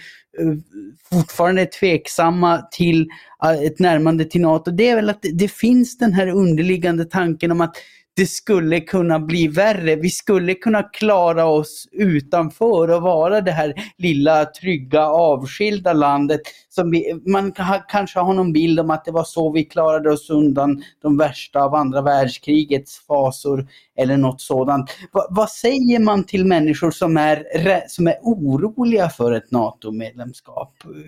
fortfarande 1.11 1.63
är 1.63 1.67
tveksamma 1.67 2.63
till 2.71 3.09
eh, 3.45 3.63
ett 3.63 3.79
närmande 3.79 4.25
till 4.25 4.41
NATO, 4.41 4.71
det 4.71 4.89
är 4.89 4.97
väl 4.97 5.11
att 5.11 5.23
det, 5.23 5.33
det 5.33 5.49
finns 5.49 5.99
den 5.99 6.13
här 6.13 6.27
underliggande 6.27 7.05
tanken 7.05 7.51
om 7.51 7.61
att 7.61 7.77
det 8.17 8.27
skulle 8.27 8.81
kunna 8.81 9.19
bli 9.19 9.49
värre. 9.49 9.97
Vi 9.97 10.11
skulle 10.11 10.55
kunna 10.55 10.83
klara 10.83 11.47
oss 11.47 11.89
utanför 11.93 12.91
och 12.91 13.03
vara 13.03 13.41
det 13.41 13.51
här 13.51 13.75
lilla 13.97 14.45
trygga 14.45 15.07
avskilda 15.07 15.93
landet. 15.93 16.41
Som 16.69 16.91
vi, 16.91 17.21
man 17.27 17.53
kanske 17.89 18.21
har 18.21 18.35
någon 18.35 18.53
bild 18.53 18.81
om 18.81 18.91
att 18.91 19.05
det 19.05 19.11
var 19.11 19.25
så 19.25 19.53
vi 19.53 19.65
klarade 19.65 20.11
oss 20.11 20.31
undan 20.31 20.83
de 21.03 21.17
värsta 21.17 21.63
av 21.63 21.75
andra 21.75 22.03
världskrigets 22.03 23.07
fasor 23.07 23.69
eller 23.97 24.17
något 24.17 24.41
sådant. 24.41 24.91
Va, 25.13 25.27
vad 25.31 25.51
säger 25.51 25.99
man 25.99 26.25
till 26.25 26.45
människor 26.45 26.91
som 26.91 27.17
är, 27.17 27.45
som 27.89 28.07
är 28.07 28.17
oroliga 28.23 29.09
för 29.09 29.33
ett 29.33 29.51
NATO-medlemskap? 29.51 30.24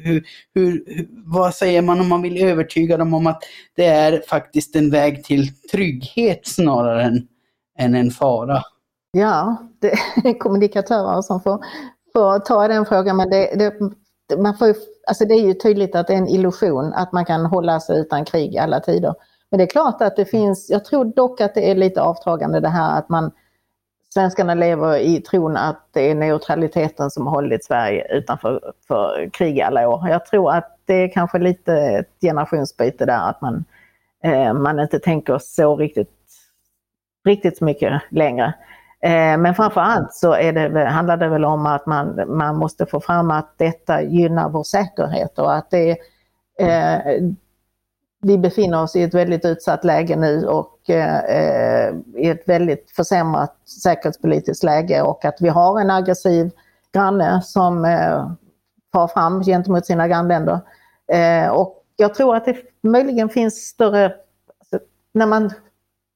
Hur, 0.05 0.25
hur, 0.55 0.85
vad 1.25 1.55
säger 1.55 1.83
man 1.83 2.01
om 2.01 2.09
man 2.09 2.23
vill 2.23 2.43
övertyga 2.43 2.97
dem 2.97 3.15
om 3.15 3.27
att 3.27 3.43
det 3.77 3.87
är 3.87 4.23
faktiskt 4.29 4.77
en 4.77 4.91
väg 4.91 5.25
till 5.25 5.49
trygghet 5.73 6.47
snarare 6.47 7.03
än, 7.03 7.29
än 7.79 7.95
en 7.95 8.11
fara? 8.11 8.63
Ja, 9.13 9.57
det 9.81 9.93
är 10.25 10.39
kommunikatörer 10.39 11.23
som 11.23 11.41
får, 11.41 11.65
får 12.13 12.39
ta 12.39 12.69
den 12.69 12.87
frågan 12.87 13.17
men 13.17 13.31
det, 13.31 13.55
det, 13.55 13.73
man 14.37 14.57
får, 14.57 14.75
alltså 15.07 15.25
det 15.25 15.35
är 15.35 15.47
ju 15.47 15.55
tydligt 15.55 15.95
att 15.95 16.07
det 16.07 16.13
är 16.13 16.19
en 16.19 16.29
illusion 16.29 16.93
att 16.93 17.13
man 17.13 17.25
kan 17.25 17.47
hålla 17.47 17.81
sig 17.81 18.01
utan 18.01 18.25
krig 18.25 18.55
i 18.55 18.59
alla 18.59 18.81
tider. 18.81 19.15
Men 19.51 19.59
det 19.59 19.65
är 19.65 19.71
klart 19.71 20.03
att 20.03 20.17
det 20.17 20.25
finns, 20.25 20.71
jag 20.71 20.85
tror 20.85 21.05
dock 21.05 21.41
att 21.41 21.55
det 21.55 21.71
är 21.71 21.75
lite 21.75 22.03
avtagande 22.03 22.61
det 22.61 22.69
här 22.69 22.99
att 22.99 23.09
man 23.09 23.31
Svenskarna 24.17 24.55
lever 24.55 24.97
i 24.97 25.21
tron 25.21 25.57
att 25.57 25.89
det 25.93 26.11
är 26.11 26.15
neutraliteten 26.15 27.11
som 27.11 27.27
har 27.27 27.35
hållit 27.35 27.65
Sverige 27.65 28.07
utanför 28.11 28.73
för 28.89 29.31
krig 29.33 29.59
i 29.59 29.63
alla 29.63 29.89
år. 29.89 30.09
Jag 30.09 30.27
tror 30.27 30.53
att 30.53 30.79
det 30.85 30.95
är 30.95 31.09
kanske 31.09 31.39
lite 31.39 31.75
ett 31.75 32.11
generationsbyte 32.21 33.07
där, 33.07 33.31
att 33.31 33.41
man, 33.41 33.65
eh, 34.25 34.55
man 34.55 34.81
inte 34.81 34.99
tänker 34.99 35.39
så 35.39 35.77
riktigt, 35.77 36.11
riktigt 37.27 37.59
så 37.59 37.65
mycket 37.65 38.03
längre. 38.11 38.55
Eh, 39.01 39.39
men 39.39 39.55
framförallt 39.55 40.13
så 40.13 40.33
är 40.35 40.53
det, 40.53 40.85
handlar 40.85 41.17
det 41.17 41.29
väl 41.29 41.45
om 41.45 41.67
att 41.67 41.87
man, 41.87 42.21
man 42.27 42.57
måste 42.57 42.87
få 42.87 43.01
fram 43.01 43.31
att 43.31 43.55
detta 43.57 44.03
gynnar 44.03 44.49
vår 44.49 44.65
säkerhet 44.65 45.39
och 45.39 45.55
att 45.55 45.71
det, 45.71 45.91
eh, 46.61 46.99
vi 48.23 48.39
befinner 48.39 48.83
oss 48.83 48.97
i 48.97 49.03
ett 49.03 49.15
väldigt 49.15 49.45
utsatt 49.45 49.85
läge 49.85 50.17
nu 50.17 50.47
och 50.47 50.91
eh, 50.91 51.95
i 52.15 52.29
ett 52.29 52.49
väldigt 52.49 52.91
försämrat 52.91 53.57
säkerhetspolitiskt 53.83 54.65
läge 54.65 55.03
och 55.03 55.25
att 55.25 55.37
vi 55.41 55.49
har 55.49 55.81
en 55.81 55.91
aggressiv 55.91 56.51
granne 56.93 57.43
som 57.43 57.85
eh, 57.85 58.31
far 58.93 59.09
fram 59.09 59.43
gentemot 59.43 59.87
sina 59.87 60.09
grannländer. 60.09 60.61
Eh, 61.13 61.49
och 61.49 61.85
jag 61.97 62.15
tror 62.15 62.37
att 62.37 62.45
det 62.45 62.57
möjligen 62.83 63.29
finns 63.29 63.55
större, 63.55 64.05
alltså, 64.59 64.87
när 65.13 65.27
man, 65.27 65.51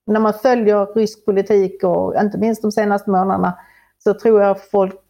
när 0.07 0.21
man 0.21 0.35
följer 0.35 0.95
rysk 0.95 1.25
politik 1.25 1.85
och 1.85 2.15
inte 2.21 2.39
minst 2.39 2.63
de 2.63 2.73
senaste 2.73 3.11
månaderna, 3.11 3.59
så 4.05 4.15
tror 4.15 4.43
jag 4.43 4.71
folk 4.71 5.01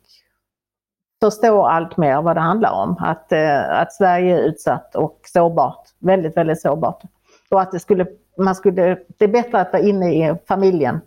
förstår 1.20 1.68
allt 1.68 1.96
mer 1.96 2.22
vad 2.22 2.37
det 2.37 2.40
handlar 2.40 2.72
om. 2.72 2.96
Att, 3.00 3.33
eh, 3.33 3.80
att 3.80 3.92
Sverige 3.92 4.38
är 4.38 4.42
utsatt 4.42 4.94
och 4.94 5.20
sårbart, 5.24 5.88
väldigt, 5.98 6.37
väldigt 6.37 6.61
sårbart. 6.61 7.02
Och 7.50 7.61
att 7.61 7.72
det 7.72 7.78
skulle, 7.78 8.06
man 8.38 8.54
skulle, 8.54 8.98
det 9.18 9.24
är 9.24 9.28
bättre 9.28 9.61
att 9.61 9.72
vara 9.72 9.83
inne 9.83 10.14
i 10.14 10.35
familjen 10.48 11.00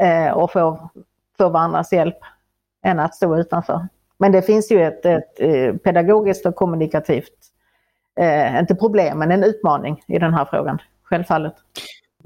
eh, 0.00 0.32
och 0.32 0.52
få, 0.52 0.90
få 1.38 1.48
varandras 1.48 1.92
hjälp 1.92 2.18
än 2.82 2.98
att 2.98 3.14
stå 3.14 3.36
utanför. 3.36 3.88
Men 4.18 4.32
det 4.32 4.42
finns 4.42 4.70
ju 4.70 4.84
ett, 4.84 5.06
ett, 5.06 5.40
ett 5.40 5.82
pedagogiskt 5.82 6.46
och 6.46 6.54
kommunikativt, 6.54 7.34
eh, 8.20 8.58
inte 8.58 8.74
problem, 8.74 9.18
men 9.18 9.32
en 9.32 9.44
utmaning 9.44 10.02
i 10.06 10.18
den 10.18 10.34
här 10.34 10.44
frågan, 10.44 10.78
självfallet. 11.02 11.54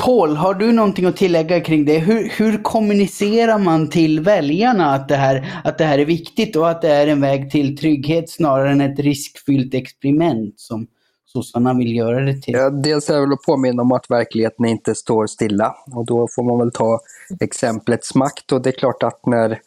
Paul, 0.05 0.37
har 0.37 0.55
du 0.55 0.73
någonting 0.73 1.05
att 1.05 1.17
tillägga 1.17 1.61
kring 1.61 1.85
det? 1.85 1.99
Hur, 1.99 2.29
hur 2.29 2.63
kommunicerar 2.63 3.59
man 3.59 3.91
till 3.91 4.21
väljarna 4.21 4.95
att 4.95 5.09
det, 5.09 5.17
här, 5.17 5.61
att 5.65 5.79
det 5.79 5.85
här 5.85 5.99
är 5.99 6.05
viktigt 6.05 6.57
och 6.57 6.71
att 6.71 6.83
det 6.83 6.89
är 6.89 7.07
en 7.07 7.21
väg 7.21 7.51
till 7.51 7.79
trygghet 7.79 8.31
snarare 8.31 8.71
än 8.71 8.81
ett 8.81 8.99
riskfyllt 8.99 9.75
experiment 9.75 10.61
som 10.61 10.87
sossarna 11.33 11.75
vill 11.75 11.97
göra 11.97 12.21
det 12.21 12.43
till? 12.43 12.55
Ja, 12.55 12.71
dels 12.71 13.11
är 13.11 13.15
det 13.15 13.21
väl 13.21 13.33
att 13.33 13.43
påminna 13.43 13.83
om 13.83 13.93
att 13.93 14.11
verkligheten 14.11 14.65
inte 14.65 14.95
står 14.95 15.27
stilla 15.27 15.75
och 15.93 16.07
då 16.07 16.29
får 16.35 16.43
man 16.43 16.59
väl 16.59 16.73
ta 16.73 17.01
exemplets 17.41 18.15
makt 18.15 18.53
och 18.53 18.63
det 18.63 18.71
är 18.71 18.79
klart 18.79 19.03
att 19.03 19.27
när 19.27 19.61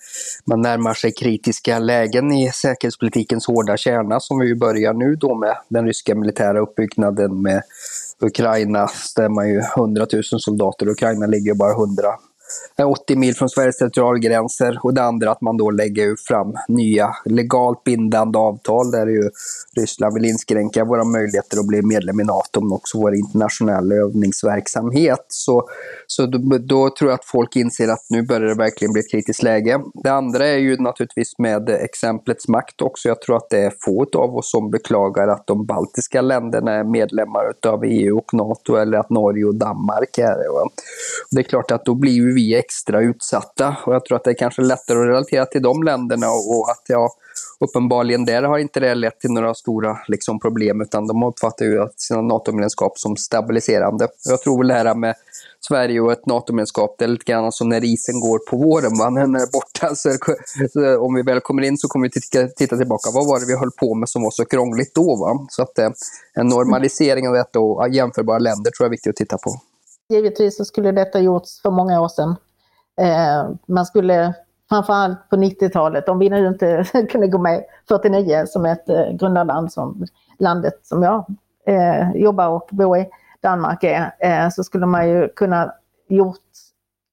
man 0.46 0.62
närmar 0.62 0.94
sig 0.94 1.12
kritiska 1.12 1.80
lägen 1.80 2.32
i 2.32 2.52
säkerhetspolitikens 2.52 3.48
hårda 3.48 3.78
kärna 3.78 4.20
som 4.20 4.40
vi 4.40 4.56
börjar 4.56 4.94
nu 4.94 5.16
då 5.16 5.36
med 5.36 5.58
den 5.70 5.86
ryska 5.86 6.16
militära 6.16 6.60
uppbyggnaden 6.60 7.42
med 7.42 7.62
Ukraina 8.22 8.88
stämmer 8.88 9.44
ju 9.44 9.60
100 9.78 10.08
000 10.14 10.24
soldater, 10.24 10.90
Ukraina 10.90 11.26
ligger 11.26 11.54
bara 11.54 11.72
100 11.72 12.20
Eh, 12.80 12.90
80 12.90 13.16
mil 13.16 13.36
från 13.36 13.50
Sveriges 13.50 13.78
territorialgränser 13.78 14.80
och 14.84 14.94
det 14.94 15.04
andra 15.04 15.32
att 15.32 15.42
man 15.42 15.58
då 15.58 15.72
lägger 15.72 16.16
fram 16.28 16.54
nya 16.68 17.16
legalt 17.26 17.84
bindande 17.84 18.40
avtal 18.40 18.92
där 18.92 19.08
ju 19.08 19.30
Ryssland 19.78 20.14
vill 20.14 20.26
inskränka 20.26 20.86
våra 20.86 21.04
möjligheter 21.04 21.60
att 21.60 21.68
bli 21.68 21.82
medlem 21.82 22.20
i 22.20 22.24
NATO 22.24 22.62
men 22.62 22.72
också 22.72 22.98
vår 22.98 23.16
internationella 23.16 23.96
övningsverksamhet. 23.96 25.26
Så, 25.28 25.70
så 26.08 26.26
då, 26.26 26.58
då, 26.58 26.90
tror 26.90 27.12
jag 27.12 27.20
att 27.20 27.26
folk 27.26 27.56
inser 27.56 27.88
att 27.88 28.06
nu 28.10 28.22
börjar 28.22 28.48
det 28.48 28.56
verkligen 28.56 28.94
bli 28.94 29.00
ett 29.00 29.12
kritiskt 29.12 29.44
läge. 29.44 29.82
Det 30.04 30.10
andra 30.10 30.48
är 30.48 30.58
ju 30.58 30.78
naturligtvis 30.78 31.34
med 31.38 31.70
exemplets 31.70 32.48
makt 32.48 32.82
också. 32.82 33.08
Jag 33.08 33.22
tror 33.22 33.38
att 33.38 33.50
det 33.50 33.60
är 33.60 33.74
få 33.86 34.06
av 34.16 34.36
oss 34.36 34.52
som 34.52 34.72
beklagar 34.72 35.28
att 35.28 35.48
de 35.48 35.66
baltiska 35.66 36.22
länderna 36.22 36.72
är 36.72 36.84
medlemmar 36.84 37.54
av 37.68 37.84
EU 37.86 38.18
och 38.18 38.34
NATO 38.34 38.76
eller 38.76 38.98
att 38.98 39.10
Norge 39.10 39.46
och 39.46 39.56
Danmark 39.56 40.18
är 40.18 40.38
det. 40.38 40.70
Det 41.32 41.40
är 41.40 41.44
klart 41.44 41.72
att 41.72 41.86
då 41.86 41.96
blir 41.96 42.12
ju 42.12 42.35
vi 42.36 42.56
extra 42.56 43.02
utsatta. 43.02 43.76
Och 43.86 43.94
jag 43.94 44.06
tror 44.06 44.16
att 44.18 44.24
det 44.24 44.30
är 44.30 44.36
kanske 44.36 44.62
lättare 44.62 45.00
att 45.00 45.08
relatera 45.08 45.46
till 45.46 45.62
de 45.62 45.84
länderna 45.84 46.28
och 46.28 46.70
att 46.72 46.84
ja, 46.88 47.10
uppenbarligen 47.60 48.26
där 48.26 48.44
har 48.44 48.58
inte 48.58 48.80
det 48.80 48.96
lett 48.96 49.20
till 49.20 49.32
några 49.32 49.54
stora 49.54 49.98
liksom, 50.08 50.40
problem 50.40 50.82
utan 50.82 51.08
de 51.08 51.24
uppfattar 51.24 51.66
ju 51.66 51.88
sina 51.96 52.22
NATO-medlemskap 52.22 53.00
som 53.00 53.18
stabiliserande. 53.18 54.08
Jag 54.30 54.42
tror 54.42 54.58
väl 54.58 54.68
det 54.68 54.74
här 54.74 54.96
med 54.96 55.16
Sverige 55.68 56.02
och 56.02 56.12
ett 56.12 56.26
NATO-medlemskap, 56.26 56.96
det 56.98 57.06
är 57.06 57.10
lite 57.10 57.32
grann 57.32 57.52
som 57.52 57.70
när 57.70 57.84
isen 57.84 58.20
går 58.20 58.40
på 58.50 58.58
våren. 58.58 58.98
Va? 59.00 59.10
När 59.16 59.22
den 59.22 59.36
är 59.36 59.52
borta, 59.52 59.96
så, 59.96 60.10
så 60.74 61.00
om 61.00 61.14
vi 61.14 61.22
väl 61.22 61.40
kommer 61.40 61.64
in 61.64 61.78
så 61.78 61.88
kommer 61.88 62.08
vi 62.08 62.12
titta, 62.12 62.48
titta, 62.48 62.78
tillbaka. 62.78 63.10
Vad 63.14 63.28
var 63.28 63.40
det 63.40 63.46
vi 63.46 63.58
höll 63.58 63.72
på 63.72 63.96
med 63.96 64.10
som 64.10 64.24
var 64.24 64.32
så 64.32 64.46
krångligt 64.46 64.96
då? 64.96 65.16
Va? 65.16 65.46
Så 65.50 65.62
att 65.62 65.80
eh, 65.80 65.90
en 66.34 66.48
normalisering 66.48 67.28
av 67.28 67.34
detta 67.34 67.60
och 67.60 67.90
jämförbara 67.90 68.40
länder 68.40 68.72
tror 68.72 68.86
jag 68.86 68.88
är 68.88 68.92
viktigt 68.92 69.10
att 69.10 69.16
titta 69.16 69.38
på. 69.38 69.62
Givetvis 70.10 70.58
så 70.58 70.66
skulle 70.66 70.92
detta 70.92 71.20
gjorts 71.20 71.62
för 71.62 71.72
många 71.72 72.02
år 72.02 72.08
sedan. 72.08 72.36
Eh, 73.02 73.50
man 73.66 73.86
skulle 73.86 74.34
framförallt 74.70 75.30
på 75.30 75.36
90-talet, 75.36 76.10
om 76.10 76.20
vi 76.20 76.30
nu 76.30 76.48
inte 76.48 76.86
kunde 77.12 77.28
gå 77.28 77.38
med 77.38 77.64
49 77.88 78.46
som 78.48 78.66
ett 78.66 78.90
eh, 78.90 79.12
grundarland 79.12 79.74
som 79.74 80.06
landet 80.40 80.80
som 80.84 81.04
jag 81.04 81.26
eh, 81.68 82.12
jobbar 82.16 82.48
och 82.48 82.70
bor 82.72 82.98
i, 82.98 83.10
Danmark 83.46 83.84
är, 83.84 84.16
eh, 84.20 84.50
så 84.50 84.64
skulle 84.64 84.86
man 84.86 85.10
ju 85.10 85.28
kunna 85.28 85.74
gjort, 86.10 86.40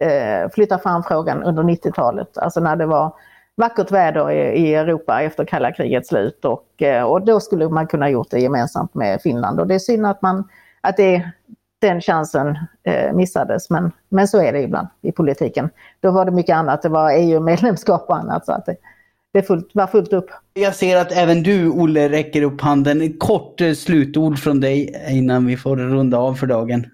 eh, 0.04 0.50
flytta 0.50 0.78
fram 0.78 1.02
frågan 1.02 1.42
under 1.42 1.62
90-talet, 1.62 2.38
alltså 2.38 2.60
när 2.60 2.76
det 2.76 2.86
var 2.86 3.12
vackert 3.54 3.90
väder 3.90 4.30
i, 4.30 4.38
i 4.38 4.74
Europa 4.74 5.22
efter 5.22 5.44
kalla 5.44 5.72
krigets 5.72 6.08
slut 6.08 6.44
och, 6.44 6.82
eh, 6.82 7.04
och 7.04 7.24
då 7.24 7.40
skulle 7.40 7.68
man 7.68 7.86
kunna 7.86 8.10
gjort 8.10 8.30
det 8.30 8.40
gemensamt 8.40 8.94
med 8.94 9.22
Finland 9.22 9.60
och 9.60 9.66
det 9.66 9.74
är 9.74 9.78
synd 9.78 10.06
att 10.06 10.22
man 10.22 10.48
att 10.80 10.96
det 10.96 11.30
den 11.82 12.00
chansen 12.00 12.58
eh, 12.82 13.12
missades. 13.12 13.70
Men, 13.70 13.92
men 14.08 14.28
så 14.28 14.42
är 14.42 14.52
det 14.52 14.62
ibland 14.62 14.88
i 15.02 15.12
politiken. 15.12 15.70
Då 16.00 16.10
var 16.10 16.24
det 16.24 16.30
mycket 16.30 16.56
annat. 16.56 16.82
Det 16.82 16.88
var 16.88 17.12
EU-medlemskap 17.12 18.04
och 18.08 18.16
annat. 18.16 18.46
Så 18.46 18.52
att 18.52 18.66
det, 18.66 18.76
det 19.32 19.42
fullt, 19.42 19.70
var 19.72 19.86
fullt 19.86 20.12
upp. 20.12 20.30
Jag 20.54 20.74
ser 20.74 20.96
att 20.96 21.12
även 21.12 21.42
du, 21.42 21.68
Olle, 21.68 22.08
räcker 22.08 22.42
upp 22.42 22.60
handen. 22.60 23.18
Kort 23.18 23.60
eh, 23.60 23.72
slutord 23.72 24.38
från 24.38 24.60
dig 24.60 25.04
innan 25.10 25.46
vi 25.46 25.56
får 25.56 25.76
runda 25.76 26.18
av 26.18 26.34
för 26.34 26.46
dagen. 26.46 26.86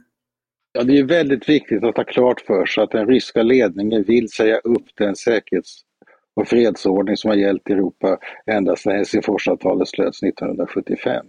Ja, 0.73 0.83
det 0.83 0.99
är 0.99 1.05
väldigt 1.05 1.49
viktigt 1.49 1.85
att 1.85 1.97
ha 1.97 2.05
klart 2.05 2.41
för 2.41 2.67
sig 2.67 2.85
att 2.85 2.91
den 2.91 3.07
ryska 3.07 3.43
ledningen 3.43 4.03
vill 4.03 4.29
säga 4.29 4.59
upp 4.59 4.87
den 4.95 5.17
säkerhets 5.17 5.81
och 6.37 6.49
fredsordning 6.49 7.17
som 7.17 7.31
har 7.31 7.37
gällt 7.37 7.71
i 7.71 7.73
Europa 7.73 8.19
ända 8.47 8.77
sedan 8.77 8.97
Helsingforsavtalet 8.97 9.89
slöts 9.89 10.23
1975. 10.23 11.27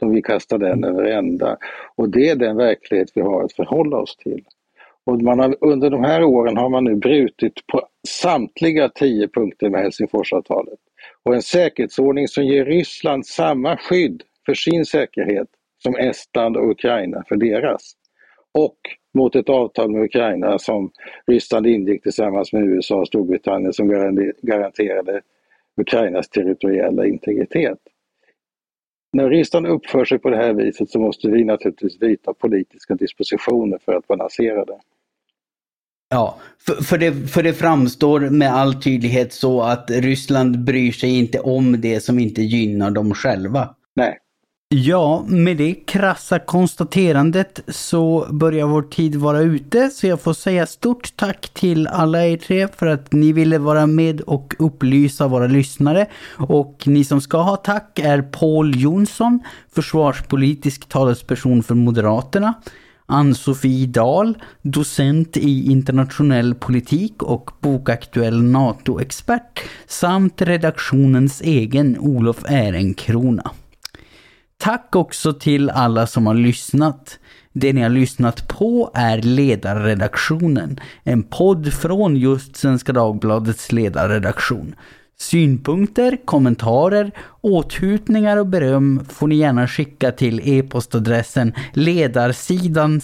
De 0.00 0.10
vill 0.10 0.24
kasta 0.24 0.58
den 0.58 0.84
över 0.84 1.04
ända. 1.04 1.56
Och 1.96 2.08
det 2.08 2.28
är 2.28 2.36
den 2.36 2.56
verklighet 2.56 3.08
vi 3.14 3.20
har 3.20 3.44
att 3.44 3.52
förhålla 3.52 3.96
oss 3.96 4.16
till. 4.16 4.44
Och 5.04 5.22
man 5.22 5.38
har, 5.38 5.56
under 5.60 5.90
de 5.90 6.04
här 6.04 6.24
åren 6.24 6.56
har 6.56 6.68
man 6.68 6.84
nu 6.84 6.94
brutit 6.94 7.66
på 7.66 7.82
samtliga 8.08 8.88
tio 8.88 9.28
punkter 9.28 9.70
med 9.70 9.80
Helsingforsavtalet. 9.80 10.78
Och 11.22 11.34
en 11.34 11.42
säkerhetsordning 11.42 12.28
som 12.28 12.44
ger 12.44 12.64
Ryssland 12.64 13.26
samma 13.26 13.76
skydd 13.76 14.22
för 14.46 14.54
sin 14.54 14.84
säkerhet 14.84 15.48
som 15.82 15.96
Estland 15.96 16.56
och 16.56 16.70
Ukraina 16.70 17.24
för 17.28 17.36
deras. 17.36 17.92
Och 18.52 18.76
mot 19.14 19.36
ett 19.36 19.48
avtal 19.48 19.90
med 19.90 20.02
Ukraina 20.02 20.58
som 20.58 20.90
Ryssland 21.26 21.66
ingick 21.66 22.02
tillsammans 22.02 22.52
med 22.52 22.62
USA 22.62 22.96
och 22.96 23.06
Storbritannien 23.06 23.72
som 23.72 23.88
garanterade 24.42 25.20
Ukrainas 25.76 26.28
territoriella 26.28 27.06
integritet 27.06 27.78
när 29.12 29.30
Ryssland 29.30 29.66
uppför 29.66 30.04
sig 30.04 30.18
på 30.18 30.30
det 30.30 30.36
här 30.36 30.52
viset 30.52 30.90
så 30.90 30.98
måste 30.98 31.28
vi 31.28 31.44
naturligtvis 31.44 32.02
vidta 32.02 32.34
politiska 32.34 32.94
dispositioner 32.94 33.78
för 33.84 33.94
att 33.94 34.06
balansera 34.06 34.64
det. 34.64 34.78
Ja, 36.08 36.38
för, 36.66 36.74
för, 36.74 36.98
det, 36.98 37.12
för 37.12 37.42
det 37.42 37.52
framstår 37.52 38.20
med 38.20 38.54
all 38.54 38.82
tydlighet 38.82 39.32
så 39.32 39.62
att 39.62 39.90
Ryssland 39.90 40.64
bryr 40.64 40.92
sig 40.92 41.18
inte 41.18 41.40
om 41.40 41.80
det 41.80 42.00
som 42.00 42.18
inte 42.18 42.42
gynnar 42.42 42.90
dem 42.90 43.14
själva. 43.14 43.74
Nej. 43.94 44.18
Ja, 44.72 45.24
med 45.26 45.56
det 45.56 45.74
krassa 45.74 46.38
konstaterandet 46.38 47.60
så 47.68 48.26
börjar 48.30 48.66
vår 48.66 48.82
tid 48.82 49.14
vara 49.14 49.40
ute 49.40 49.90
så 49.90 50.06
jag 50.06 50.20
får 50.20 50.32
säga 50.32 50.66
stort 50.66 51.16
tack 51.16 51.50
till 51.54 51.86
alla 51.86 52.26
er 52.26 52.36
tre 52.36 52.68
för 52.68 52.86
att 52.86 53.12
ni 53.12 53.32
ville 53.32 53.58
vara 53.58 53.86
med 53.86 54.20
och 54.20 54.54
upplysa 54.58 55.28
våra 55.28 55.46
lyssnare. 55.46 56.06
Och 56.36 56.82
ni 56.86 57.04
som 57.04 57.20
ska 57.20 57.38
ha 57.38 57.56
tack 57.56 57.98
är 57.98 58.22
Paul 58.22 58.80
Jonsson, 58.80 59.40
försvarspolitisk 59.74 60.88
talesperson 60.88 61.62
för 61.62 61.74
Moderaterna. 61.74 62.54
Ann-Sofie 63.06 63.86
Dahl, 63.86 64.38
docent 64.62 65.36
i 65.36 65.70
internationell 65.70 66.54
politik 66.54 67.22
och 67.22 67.50
bokaktuell 67.60 68.42
NATO-expert 68.42 69.60
samt 69.86 70.42
redaktionens 70.42 71.40
egen 71.40 71.98
Olof 71.98 72.44
Ehrenkrona. 72.48 73.50
Tack 74.60 74.96
också 74.96 75.32
till 75.32 75.70
alla 75.70 76.06
som 76.06 76.26
har 76.26 76.34
lyssnat. 76.34 77.18
Det 77.52 77.72
ni 77.72 77.82
har 77.82 77.88
lyssnat 77.88 78.48
på 78.48 78.90
är 78.94 79.22
Ledarredaktionen, 79.22 80.80
en 81.02 81.22
podd 81.22 81.72
från 81.72 82.16
just 82.16 82.56
Svenska 82.56 82.92
Dagbladets 82.92 83.72
ledarredaktion. 83.72 84.74
Synpunkter, 85.20 86.18
kommentarer, 86.24 87.12
åthutningar 87.40 88.36
och 88.36 88.46
beröm 88.46 89.04
får 89.08 89.28
ni 89.28 89.34
gärna 89.34 89.68
skicka 89.68 90.12
till 90.12 90.40
e-postadressen 90.44 91.52
ledarsidan 91.72 93.00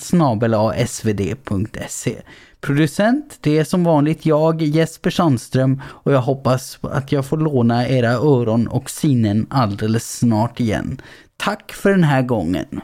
svd.se. 0.86 2.16
Producent, 2.60 3.38
det 3.40 3.58
är 3.58 3.64
som 3.64 3.84
vanligt 3.84 4.26
jag, 4.26 4.62
Jesper 4.62 5.10
Sandström 5.10 5.82
och 5.86 6.12
jag 6.12 6.20
hoppas 6.20 6.78
att 6.82 7.12
jag 7.12 7.26
får 7.26 7.36
låna 7.36 7.88
era 7.88 8.10
öron 8.10 8.68
och 8.68 8.90
sinnen 8.90 9.46
alldeles 9.50 10.18
snart 10.18 10.60
igen. 10.60 11.00
Tack 11.36 11.72
för 11.72 11.90
den 11.90 12.04
här 12.04 12.22
gången. 12.22 12.80